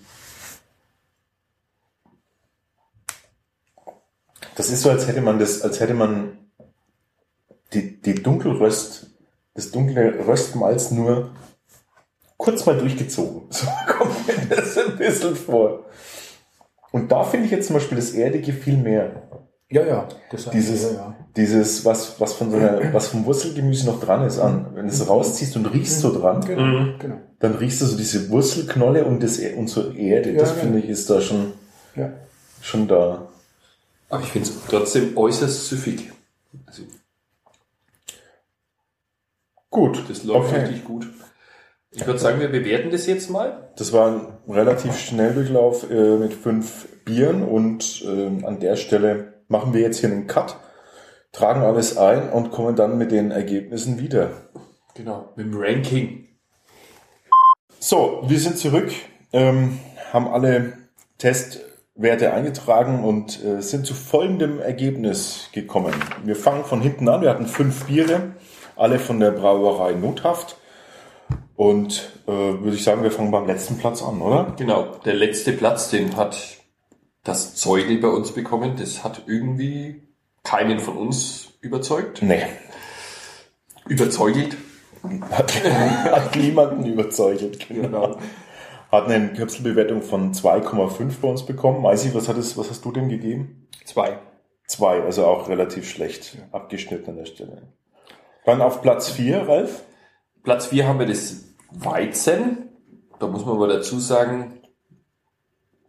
Das 4.55 4.69
ist 4.69 4.81
so, 4.81 4.89
als 4.89 5.07
hätte 5.07 5.21
man 5.21 5.39
das, 5.39 5.61
als 5.61 5.79
hätte 5.79 5.93
man 5.93 6.37
die, 7.73 7.99
die 8.01 8.15
Dunkelröst, 8.15 9.07
das 9.55 9.71
dunkle 9.71 10.25
Röstmalz 10.27 10.91
nur 10.91 11.31
kurz 12.37 12.65
mal 12.65 12.77
durchgezogen. 12.77 13.43
So 13.51 13.67
kommt 13.87 14.27
mir 14.27 14.55
das 14.55 14.77
ein 14.77 14.97
bisschen 14.97 15.35
vor. 15.35 15.85
Und 16.91 17.11
da 17.11 17.23
finde 17.23 17.45
ich 17.45 17.51
jetzt 17.51 17.67
zum 17.67 17.75
Beispiel 17.75 17.97
das 17.97 18.11
Erdige 18.11 18.53
viel 18.53 18.77
mehr. 18.77 19.23
Ja, 19.71 19.83
ja. 19.85 20.07
Das 20.29 20.49
Dieses, 20.51 20.83
ja, 20.83 20.89
ja. 20.91 21.15
dieses, 21.35 21.83
was, 21.83 22.19
was 22.19 22.33
von 22.33 22.51
so 22.51 22.57
einer, 22.57 22.93
was 22.93 23.07
vom 23.07 23.25
Wurzelgemüse 23.25 23.87
noch 23.87 23.99
dran 23.99 24.23
ist 24.27 24.37
an. 24.37 24.67
Wenn 24.75 24.85
du 24.85 24.93
es 24.93 25.07
rausziehst 25.09 25.55
und 25.55 25.65
riechst 25.65 25.99
so 26.01 26.13
dran, 26.15 26.41
Genau, 26.45 26.61
Mhm. 26.61 26.95
genau. 26.99 27.15
dann 27.39 27.55
riechst 27.55 27.81
du 27.81 27.85
so 27.85 27.97
diese 27.97 28.29
Wurzelknolle 28.29 29.05
und 29.05 29.23
das, 29.23 29.39
und 29.39 29.67
so 29.67 29.91
Erde. 29.91 30.31
Ja, 30.33 30.39
das 30.41 30.51
finde 30.51 30.77
ich 30.77 30.89
ist 30.89 31.09
da 31.09 31.21
schon, 31.21 31.53
Ja. 31.95 32.11
schon 32.61 32.87
da. 32.87 33.29
Aber 34.13 34.21
ich 34.21 34.29
finde 34.29 34.47
es 34.47 34.55
trotzdem 34.69 35.17
äußerst 35.17 35.69
süffig. 35.69 36.11
Also, 36.67 36.83
Gut. 39.71 40.03
das 40.07 40.23
läuft 40.23 40.49
Okay. 40.53 40.65
richtig 40.65 40.83
gut. 40.85 41.07
Ich 41.89 42.05
würde 42.05 42.19
sagen, 42.19 42.39
wir 42.39 42.49
bewerten 42.49 42.91
das 42.91 43.07
jetzt 43.07 43.31
mal. 43.31 43.71
Das 43.75 43.91
war 43.91 44.11
ein 44.11 44.27
relativ 44.47 44.99
Schnelldurchlauf 44.99 45.89
äh, 45.89 46.17
mit 46.17 46.31
fünf 46.35 46.87
Bieren 47.05 47.41
und 47.41 48.03
ähm, 48.05 48.45
an 48.45 48.59
der 48.59 48.75
Stelle 48.75 49.33
machen 49.47 49.73
wir 49.73 49.81
jetzt 49.81 49.97
hier 49.97 50.09
einen 50.11 50.27
Cut, 50.27 50.57
tragen 51.31 51.63
alles 51.63 51.97
ein 51.97 52.29
und 52.29 52.51
kommen 52.51 52.75
dann 52.75 52.99
mit 52.99 53.11
den 53.11 53.31
Ergebnissen 53.31 53.97
wieder. 53.97 54.29
Genau. 54.93 55.33
Mit 55.35 55.47
dem 55.47 55.57
Ranking. 55.59 56.27
So, 57.79 58.21
wir 58.27 58.39
sind 58.39 58.59
zurück, 58.59 58.91
ähm, 59.31 59.79
haben 60.11 60.27
alle 60.27 60.73
Testwerte 61.93 62.33
eingetragen 62.33 63.03
und 63.03 63.43
äh, 63.43 63.61
sind 63.61 63.85
zu 63.85 63.93
folgendem 63.93 64.59
Ergebnis 64.59 65.49
gekommen. 65.51 65.93
Wir 66.23 66.35
fangen 66.35 66.65
von 66.65 66.81
hinten 66.81 67.07
an. 67.07 67.21
Wir 67.21 67.29
hatten 67.29 67.45
fünf 67.45 67.85
Biere, 67.85 68.33
alle 68.75 68.97
von 68.97 69.19
der 69.19 69.31
Brauerei 69.31 69.93
Nothaft. 69.93 70.57
Und 71.55 72.09
äh, 72.25 72.31
würde 72.31 72.75
ich 72.75 72.83
sagen, 72.83 73.03
wir 73.03 73.11
fangen 73.11 73.29
beim 73.29 73.45
letzten 73.45 73.77
Platz 73.77 74.01
an, 74.01 74.21
oder? 74.21 74.55
Genau. 74.57 74.95
Der 75.05 75.13
letzte 75.13 75.51
Platz, 75.51 75.91
den 75.91 76.17
hat 76.17 76.57
das 77.23 77.53
Zeugel 77.55 77.99
bei 77.99 78.07
uns 78.07 78.31
bekommen. 78.31 78.75
Das 78.77 79.03
hat 79.03 79.23
irgendwie 79.27 80.01
keinen 80.43 80.79
von 80.79 80.97
uns 80.97 81.49
überzeugt. 81.61 82.23
Nee. 82.23 82.43
Überzeugelt. 83.87 84.57
Hat, 85.29 85.63
hat 86.11 86.35
niemanden 86.35 86.85
überzeugt. 86.85 87.67
Genau. 87.69 88.17
Hat 88.93 89.09
eine 89.09 89.33
Köpselbewertung 89.33 90.03
von 90.03 90.35
2,5 90.35 91.13
bei 91.19 91.27
uns 91.27 91.43
bekommen. 91.47 91.81
Maisi, 91.81 92.13
was, 92.13 92.29
hat 92.29 92.37
es, 92.37 92.55
was 92.59 92.69
hast 92.69 92.85
du 92.85 92.91
dem 92.91 93.09
gegeben? 93.09 93.67
Zwei. 93.85 94.19
Zwei, 94.67 95.01
also 95.01 95.25
auch 95.25 95.49
relativ 95.49 95.89
schlecht 95.89 96.37
abgeschnitten 96.51 97.09
an 97.09 97.17
der 97.17 97.25
Stelle. 97.25 97.63
Dann 98.45 98.61
auf 98.61 98.83
Platz 98.83 99.09
4, 99.09 99.47
Ralf. 99.49 99.81
Platz 100.43 100.67
4 100.67 100.87
haben 100.87 100.99
wir 100.99 101.07
das 101.07 101.55
Weizen. 101.71 102.69
Da 103.19 103.25
muss 103.25 103.43
man 103.43 103.55
aber 103.55 103.67
dazu 103.67 103.97
sagen, 103.97 104.61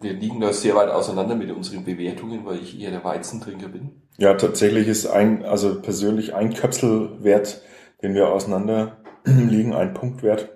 wir 0.00 0.14
liegen 0.14 0.40
da 0.40 0.54
sehr 0.54 0.74
weit 0.74 0.88
auseinander 0.88 1.34
mit 1.34 1.50
unseren 1.50 1.84
Bewertungen, 1.84 2.46
weil 2.46 2.56
ich 2.62 2.80
eher 2.80 2.90
der 2.90 3.04
Weizentrinker 3.04 3.68
bin. 3.68 4.00
Ja, 4.16 4.32
tatsächlich 4.32 4.88
ist 4.88 5.04
ein, 5.04 5.44
also 5.44 5.82
persönlich 5.82 6.34
ein 6.34 6.54
Köpselwert, 6.54 7.60
den 8.02 8.14
wir 8.14 8.30
auseinander 8.30 8.96
liegen, 9.26 9.74
ein 9.74 9.92
Punktwert. 9.92 10.48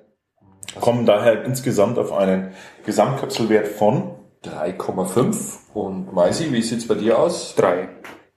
Kommen 0.80 1.06
daher 1.06 1.44
insgesamt 1.44 1.98
auf 1.98 2.12
einen 2.12 2.52
Gesamtköpselwert 2.84 3.68
von 3.68 4.14
3,5. 4.44 5.58
Und 5.74 6.12
Maisi, 6.12 6.52
wie 6.52 6.62
sieht's 6.62 6.86
bei 6.86 6.94
dir 6.94 7.18
aus? 7.18 7.54
Drei. 7.56 7.88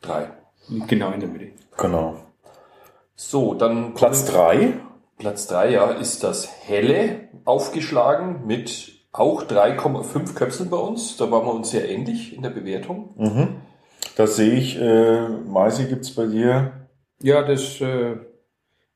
3. 0.01 0.27
Liegt 0.69 0.87
Genau 0.87 1.11
in 1.11 1.19
der 1.19 1.29
Mitte. 1.29 1.47
genau. 1.77 2.15
So, 3.15 3.53
dann 3.53 3.93
Platz 3.93 4.25
kommen- 4.25 4.37
3. 4.37 4.73
Platz 5.17 5.45
3, 5.47 5.69
ja, 5.71 5.91
ist 5.91 6.23
das 6.23 6.49
Helle 6.65 7.27
aufgeschlagen 7.45 8.47
mit 8.47 8.93
auch 9.11 9.43
3,5 9.43 10.33
Köpseln 10.33 10.69
bei 10.71 10.77
uns. 10.77 11.17
Da 11.17 11.29
waren 11.29 11.45
wir 11.45 11.53
uns 11.53 11.69
sehr 11.69 11.87
ähnlich 11.89 12.35
in 12.35 12.41
der 12.41 12.49
Bewertung. 12.49 13.13
Mhm. 13.17 13.47
Da 14.15 14.25
sehe 14.25 14.53
ich, 14.53 14.79
äh, 14.81 15.27
Maisi, 15.27 15.85
gibt's 15.85 16.15
bei 16.15 16.25
dir 16.25 16.87
Ja, 17.21 17.43
das 17.43 17.79
äh, 17.81 18.15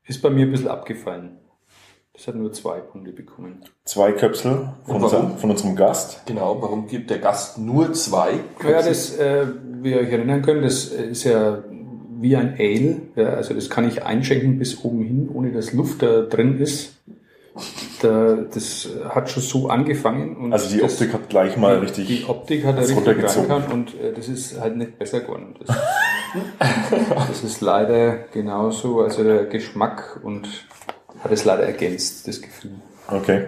ist 0.04 0.20
bei 0.22 0.30
mir 0.30 0.46
ein 0.46 0.50
bisschen 0.50 0.68
abgefallen. 0.68 1.38
Das 2.16 2.28
hat 2.28 2.34
nur 2.34 2.50
zwei 2.52 2.78
Punkte 2.80 3.12
bekommen. 3.12 3.62
zwei 3.84 4.10
Köpsel 4.12 4.70
von, 4.86 5.02
unser, 5.02 5.30
von 5.36 5.50
unserem 5.50 5.76
Gast. 5.76 6.22
Genau, 6.26 6.56
warum 6.62 6.86
gibt 6.88 7.10
der 7.10 7.18
Gast 7.18 7.58
nur 7.58 7.92
zwei 7.92 8.40
Ja, 8.66 8.80
das, 8.82 9.16
äh, 9.18 9.46
wie 9.82 9.90
ihr 9.92 9.98
euch 9.98 10.10
erinnern 10.10 10.40
könnt, 10.40 10.64
das 10.64 10.84
ist 10.86 11.24
ja 11.24 11.62
wie 12.18 12.34
ein 12.34 12.56
Ale. 12.58 13.02
Ja, 13.16 13.34
also 13.34 13.52
das 13.52 13.68
kann 13.68 13.86
ich 13.86 14.02
einschenken 14.04 14.58
bis 14.58 14.82
oben 14.82 15.02
hin, 15.04 15.28
ohne 15.32 15.52
dass 15.52 15.74
Luft 15.74 16.02
da 16.02 16.22
drin 16.22 16.58
ist. 16.58 16.94
Da, 18.02 18.36
das 18.52 18.88
hat 19.08 19.30
schon 19.30 19.42
so 19.42 19.68
angefangen. 19.68 20.36
Und 20.36 20.52
Also 20.52 20.74
die 20.74 20.80
das, 20.80 20.92
Optik 20.92 21.12
hat 21.14 21.28
gleich 21.28 21.56
mal 21.56 21.76
die, 21.76 21.82
richtig. 21.86 22.06
Die 22.06 22.24
Optik 22.26 22.64
hat 22.64 22.76
er 22.76 22.80
richtig 22.82 22.96
runtergezogen. 22.96 23.50
reingehauen 23.50 23.72
und 23.72 24.00
äh, 24.00 24.12
das 24.14 24.28
ist 24.28 24.58
halt 24.60 24.76
nicht 24.76 24.98
besser 24.98 25.20
geworden. 25.20 25.54
Das, 25.66 25.76
das 27.28 27.44
ist 27.44 27.60
leider 27.60 28.16
genauso, 28.32 29.00
also 29.00 29.22
der 29.22 29.44
Geschmack 29.46 30.20
und 30.22 30.48
hat 31.26 31.32
es 31.32 31.44
leider 31.44 31.64
ergänzt, 31.64 32.26
das 32.28 32.40
Gefühl. 32.40 32.72
Okay. 33.08 33.46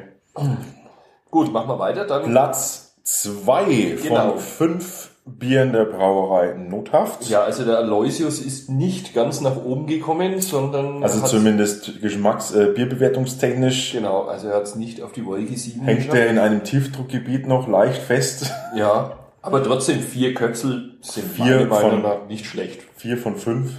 Gut, 1.30 1.52
machen 1.52 1.68
wir 1.68 1.78
weiter. 1.78 2.04
Dann 2.06 2.24
Platz 2.30 2.96
zwei 3.04 3.96
Genau. 4.02 4.30
von 4.32 4.38
fünf 4.38 5.10
Bieren 5.24 5.72
der 5.72 5.84
Brauerei 5.84 6.54
Nothaft. 6.54 7.28
Ja, 7.28 7.42
also 7.42 7.64
der 7.64 7.76
Aloysius 7.78 8.40
ist 8.40 8.70
nicht 8.70 9.12
ganz 9.14 9.42
nach 9.42 9.56
oben 9.62 9.86
gekommen, 9.86 10.40
sondern 10.40 11.02
Also 11.02 11.20
hat- 11.22 11.28
zumindest 11.28 12.00
geschmacks-, 12.00 12.54
äh, 12.54 12.72
bierbewertungstechnisch 12.74 13.92
genau, 13.92 14.22
also 14.22 14.48
er 14.48 14.56
hat 14.56 14.62
es 14.62 14.74
nicht 14.74 15.02
auf 15.02 15.12
die 15.12 15.26
Wolke 15.26 15.54
7 15.56 15.82
hängt 15.84 15.98
geschafft. 15.98 16.16
der 16.16 16.30
in 16.30 16.38
einem 16.38 16.64
Tiefdruckgebiet 16.64 17.46
noch 17.46 17.68
leicht 17.68 18.00
fest. 18.02 18.50
Ja, 18.74 19.18
aber 19.42 19.62
trotzdem 19.62 20.00
vier 20.00 20.32
Köpsel 20.32 20.96
sind 21.02 21.30
Vier 21.32 21.68
von- 21.68 22.00
nach 22.02 22.26
nicht 22.26 22.46
schlecht. 22.46 22.80
Vier 22.96 23.18
von 23.18 23.36
fünf. 23.36 23.70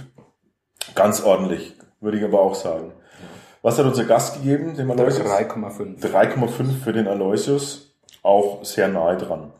Ganz 0.94 1.20
ordentlich, 1.22 1.74
würde 2.00 2.18
ich 2.18 2.24
aber 2.24 2.40
auch 2.40 2.54
sagen. 2.54 2.92
Was 3.62 3.78
hat 3.78 3.86
unser 3.86 4.04
Gast 4.04 4.36
gegeben, 4.36 4.76
dem 4.76 4.90
Aloysius? 4.90 5.26
3,5. 5.26 6.00
3,5 6.00 6.82
für 6.82 6.92
den 6.92 7.06
Aloysius. 7.06 7.94
Auch 8.22 8.64
sehr 8.64 8.88
nahe 8.88 9.16
dran. 9.16 9.52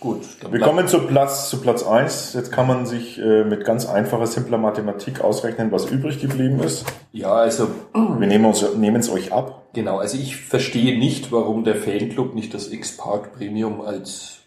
Gut. 0.00 0.20
Wir 0.50 0.60
kommen 0.60 0.86
zu 0.88 1.06
Platz, 1.06 1.48
zu 1.48 1.60
Platz 1.60 1.82
eins. 1.82 2.34
Jetzt 2.34 2.52
kann 2.52 2.66
man 2.66 2.84
sich 2.84 3.18
äh, 3.18 3.44
mit 3.44 3.64
ganz 3.64 3.86
einfacher, 3.86 4.26
simpler 4.26 4.58
Mathematik 4.58 5.22
ausrechnen, 5.22 5.72
was 5.72 5.86
übrig 5.86 6.20
geblieben 6.20 6.60
ist. 6.62 6.84
Ja, 7.12 7.32
also. 7.32 7.68
Wir 7.94 8.26
nehmen, 8.26 8.44
uns, 8.44 8.62
nehmen 8.76 9.00
es 9.00 9.10
euch 9.10 9.32
ab. 9.32 9.64
Genau, 9.72 9.98
also 9.98 10.16
ich 10.16 10.36
verstehe 10.36 10.98
nicht, 10.98 11.32
warum 11.32 11.64
der 11.64 11.76
Fanclub 11.76 12.34
nicht 12.34 12.54
das 12.54 12.70
X-Park 12.70 13.34
Premium 13.34 13.82
als 13.82 14.38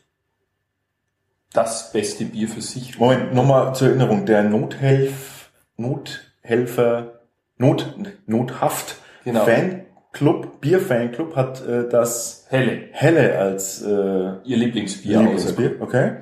das 1.53 1.91
beste 1.91 2.25
Bier 2.25 2.47
für 2.47 2.61
sich. 2.61 2.99
Moment, 2.99 3.33
nochmal 3.33 3.75
zur 3.75 3.89
Erinnerung. 3.89 4.25
Der 4.25 4.43
Nothelf, 4.43 5.51
Nothelfer, 5.77 7.18
Not, 7.59 7.93
Nothaft 8.25 8.95
genau. 9.25 9.45
Fanclub, 9.45 10.61
Bier-Fanclub 10.61 11.35
hat 11.35 11.65
äh, 11.67 11.89
das 11.89 12.45
Helle, 12.49 12.87
Helle 12.91 13.37
als 13.37 13.81
äh, 13.81 13.87
ihr 13.89 14.57
Lieblingsbier. 14.57 15.19
Lieblingsbier, 15.19 15.75
okay. 15.81 16.13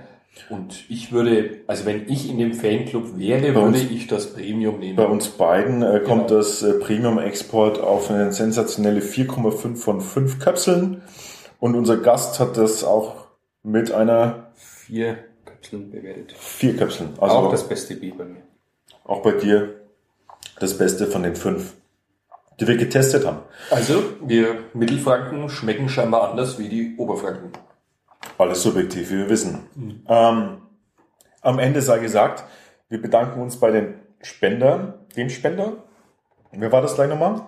Und 0.50 0.90
ich 0.90 1.12
würde, 1.12 1.62
also 1.68 1.86
wenn 1.86 2.10
ich 2.10 2.30
in 2.30 2.40
dem 2.40 2.54
Fanclub 2.54 3.18
wäre, 3.18 3.54
bei 3.54 3.56
würde 3.56 3.68
uns, 3.68 3.84
ich 3.84 4.08
das 4.08 4.34
Premium 4.34 4.80
nehmen. 4.80 4.96
Bei 4.96 5.06
uns 5.06 5.30
beiden 5.30 5.84
äh, 5.84 6.00
kommt 6.00 6.28
genau. 6.28 6.40
das 6.40 6.64
äh, 6.64 6.74
Premium 6.74 7.20
Export 7.20 7.80
auf 7.80 8.10
eine 8.10 8.32
sensationelle 8.32 9.02
4,5 9.02 9.76
von 9.76 10.02
5 10.02 10.40
Kapseln. 10.40 11.02
Und 11.60 11.76
unser 11.76 11.98
Gast 11.98 12.40
hat 12.40 12.58
das 12.58 12.84
auch 12.84 13.28
mit 13.64 13.92
einer 13.92 14.52
vier 14.56 15.18
Kapseln 15.46 15.92
bewertet. 15.92 16.34
Vier 16.38 16.76
Kapseln. 16.78 17.10
Also 17.20 17.36
auch 17.36 17.52
das 17.52 17.68
beste 17.68 17.96
Bier 17.96 18.14
bei 18.18 18.26
mir. 18.26 18.42
Auch 19.04 19.22
bei 19.22 19.32
dir 19.32 19.77
das 20.60 20.78
Beste 20.78 21.08
von 21.08 21.24
den 21.24 21.36
fünf, 21.36 21.74
die 22.60 22.68
wir 22.68 22.78
getestet 22.78 23.26
haben. 23.26 23.40
Also, 23.70 24.04
wir 24.22 24.66
Mittelfranken 24.74 25.50
schmecken 25.50 25.90
scheinbar 25.90 26.30
anders 26.30 26.58
wie 26.60 26.70
die 26.70 26.96
Oberfranken. 26.98 27.52
Alles 28.38 28.62
subjektiv, 28.64 29.10
wie 29.12 29.18
wir 29.18 29.30
wissen. 29.30 29.68
Mhm. 29.76 30.06
Ähm, 30.08 30.58
am 31.42 31.60
Ende 31.60 31.82
sei 31.82 32.00
gesagt, 32.00 32.44
wir 32.90 33.02
bedanken 33.02 33.42
uns 33.42 33.60
bei 33.60 33.72
den 33.72 33.96
Spendern, 34.22 34.94
den 35.16 35.30
Spender. 35.30 35.84
Wer 36.52 36.72
war 36.72 36.82
das 36.82 36.96
gleich 36.96 37.10
nochmal? 37.10 37.42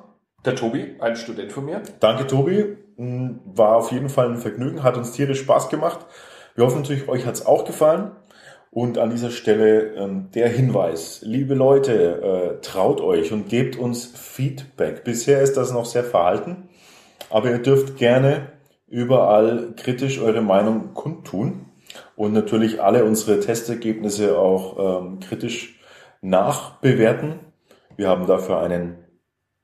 Der 0.46 0.56
Tobi, 0.56 0.96
ein 1.00 1.16
Student 1.16 1.52
von 1.52 1.66
mir. 1.66 1.82
Danke, 2.00 2.28
Tobi. 2.28 2.78
Hm, 2.98 3.40
war 3.46 3.78
auf 3.78 3.92
jeden 3.92 4.10
Fall 4.10 4.30
ein 4.30 4.38
Vergnügen, 4.38 4.84
hat 4.84 4.98
uns 4.98 5.12
tierisch 5.12 5.42
Spaß 5.42 5.70
gemacht. 5.70 6.06
Wir 6.56 6.66
hoffen 6.66 6.82
natürlich, 6.82 7.08
euch 7.08 7.26
hat's 7.26 7.46
auch 7.46 7.66
gefallen. 7.66 8.12
Und 8.72 9.00
an 9.00 9.10
dieser 9.10 9.32
Stelle 9.32 9.96
ähm, 9.96 10.30
der 10.36 10.48
Hinweis, 10.48 11.22
liebe 11.24 11.56
Leute, 11.56 12.58
äh, 12.60 12.62
traut 12.62 13.02
euch 13.02 13.32
und 13.32 13.50
gebt 13.50 13.78
uns 13.78 14.06
Feedback. 14.06 15.04
Bisher 15.04 15.42
ist 15.42 15.58
das 15.58 15.74
noch 15.74 15.86
sehr 15.86 16.04
verhalten, 16.04 16.70
aber 17.32 17.50
ihr 17.50 17.60
dürft 17.60 17.98
gerne 17.98 18.50
überall 18.88 19.74
kritisch 19.76 20.20
eure 20.20 20.42
Meinung 20.42 20.94
kundtun 20.94 21.66
und 22.16 22.34
natürlich 22.34 22.82
alle 22.82 23.06
unsere 23.06 23.40
Testergebnisse 23.40 24.38
auch 24.38 25.02
ähm, 25.02 25.20
kritisch 25.20 25.80
nachbewerten. 26.22 27.40
Wir 27.96 28.08
haben 28.08 28.28
dafür 28.28 28.60
einen 28.60 28.98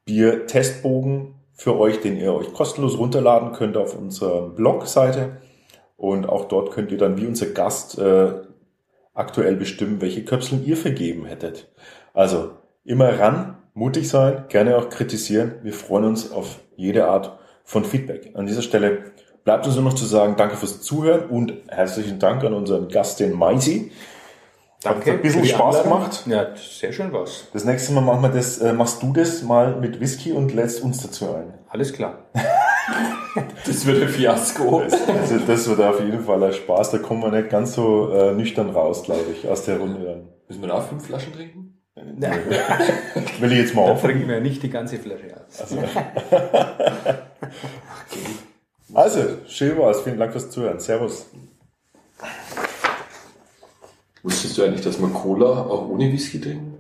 Bier-Testbogen 0.06 1.36
für 1.54 1.78
euch, 1.78 2.02
den 2.02 2.18
ihr 2.18 2.34
euch 2.34 2.54
kostenlos 2.54 2.98
runterladen 2.98 3.54
könnt 3.54 3.78
auf 3.78 3.96
unserer 3.96 4.50
Blogseite. 4.50 5.38
Und 5.98 6.28
auch 6.28 6.46
dort 6.46 6.72
könnt 6.72 6.92
ihr 6.92 6.98
dann 6.98 7.18
wie 7.18 7.26
unser 7.26 7.48
Gast 7.48 7.98
äh, 7.98 8.34
aktuell 9.16 9.56
bestimmen, 9.56 10.02
welche 10.02 10.24
Köpseln 10.24 10.64
ihr 10.66 10.78
vergeben 10.78 11.26
hättet. 11.26 11.68
Also 12.14 12.52
immer 12.84 13.20
ran, 13.20 13.58
mutig 13.74 14.08
sein, 14.08 14.46
gerne 14.50 14.78
auch 14.78 14.90
kritisieren. 14.90 15.56
Wir 15.64 15.74
freuen 15.74 16.06
uns 16.06 16.32
auf 16.32 16.60
jede 16.76 17.08
Art 17.08 17.40
von 17.64 17.84
Feedback. 17.84 18.32
An 18.36 18.46
dieser 18.46 18.62
Stelle 18.62 19.12
bleibt 19.44 19.66
uns 19.66 19.76
nur 19.76 19.86
noch 19.86 19.96
zu 19.96 20.06
sagen, 20.06 20.36
danke 20.38 20.58
fürs 20.58 20.82
Zuhören 20.82 21.30
und 21.30 21.54
herzlichen 21.68 22.20
Dank 22.20 22.44
an 22.44 22.54
unseren 22.54 22.90
Gast, 22.90 23.20
den 23.20 23.34
Maisi. 23.34 23.92
Danke. 24.84 25.12
Hat 25.12 25.18
ein 25.18 25.22
bisschen 25.24 25.46
Spaß 25.46 25.78
Anleitung. 25.78 25.92
gemacht. 25.94 26.24
Ja, 26.28 26.56
sehr 26.56 26.94
schön 26.94 27.12
was. 27.12 27.48
Das 27.54 27.66
nächste 27.66 27.94
Mal 27.94 28.02
machen 28.02 28.22
wir 28.22 28.30
das, 28.30 28.60
äh, 28.60 28.74
machst 28.74 29.02
du 29.02 29.14
das 29.14 29.42
mal 29.42 29.78
mit 29.78 30.00
Whisky 30.00 30.32
und 30.32 30.54
lädst 30.54 30.84
uns 30.84 31.02
dazu 31.02 31.34
ein. 31.34 31.54
Alles 31.70 31.92
klar. 31.92 32.26
das 33.66 33.86
wird 33.86 34.02
ein 34.02 34.10
Fiasko. 34.10 34.82
Das, 34.82 35.08
also 35.08 35.40
das 35.40 35.68
wird 35.68 35.82
auf 35.82 36.00
jeden 36.00 36.24
Fall 36.24 36.44
ein 36.44 36.54
Spaß. 36.54 36.92
Da 36.92 36.98
kommen 37.00 37.22
wir 37.22 37.32
nicht 37.32 37.50
ganz 37.50 37.74
so 37.74 38.12
äh, 38.12 38.34
nüchtern 38.34 38.70
raus, 38.70 39.04
glaube 39.04 39.26
ich, 39.32 39.48
aus 39.48 39.66
der 39.66 39.78
Runde 39.78 40.04
dann. 40.04 40.28
Müssen 40.48 40.62
wir 40.62 40.68
da 40.70 40.82
fünf 40.82 41.06
Flaschen 41.06 41.34
trinken? 41.34 41.82
Nein. 41.96 42.40
Will 43.40 43.52
ich 43.54 43.60
jetzt 43.60 43.76
mal 43.76 43.90
auf. 43.92 44.02
trinken 44.02 44.28
wir 44.28 44.42
nicht 44.42 44.62
die 44.62 44.70
ganze 44.70 44.98
Flasche 44.98 45.34
aus. 45.36 45.62
Also, 45.62 45.78
okay. 45.78 46.06
also 48.94 49.20
schön 49.48 49.78
war's. 49.78 50.02
Vielen 50.02 50.20
Dank 50.20 50.32
fürs 50.32 50.50
Zuhören. 50.50 50.80
Servus. 50.80 51.28
Wusstest 54.24 54.58
du 54.58 54.64
eigentlich, 54.64 54.82
dass 54.82 55.00
man 55.00 55.14
Cola 55.14 55.66
auch 55.66 55.88
ohne 55.88 56.12
Whisky 56.12 56.42
trinken 56.42 56.75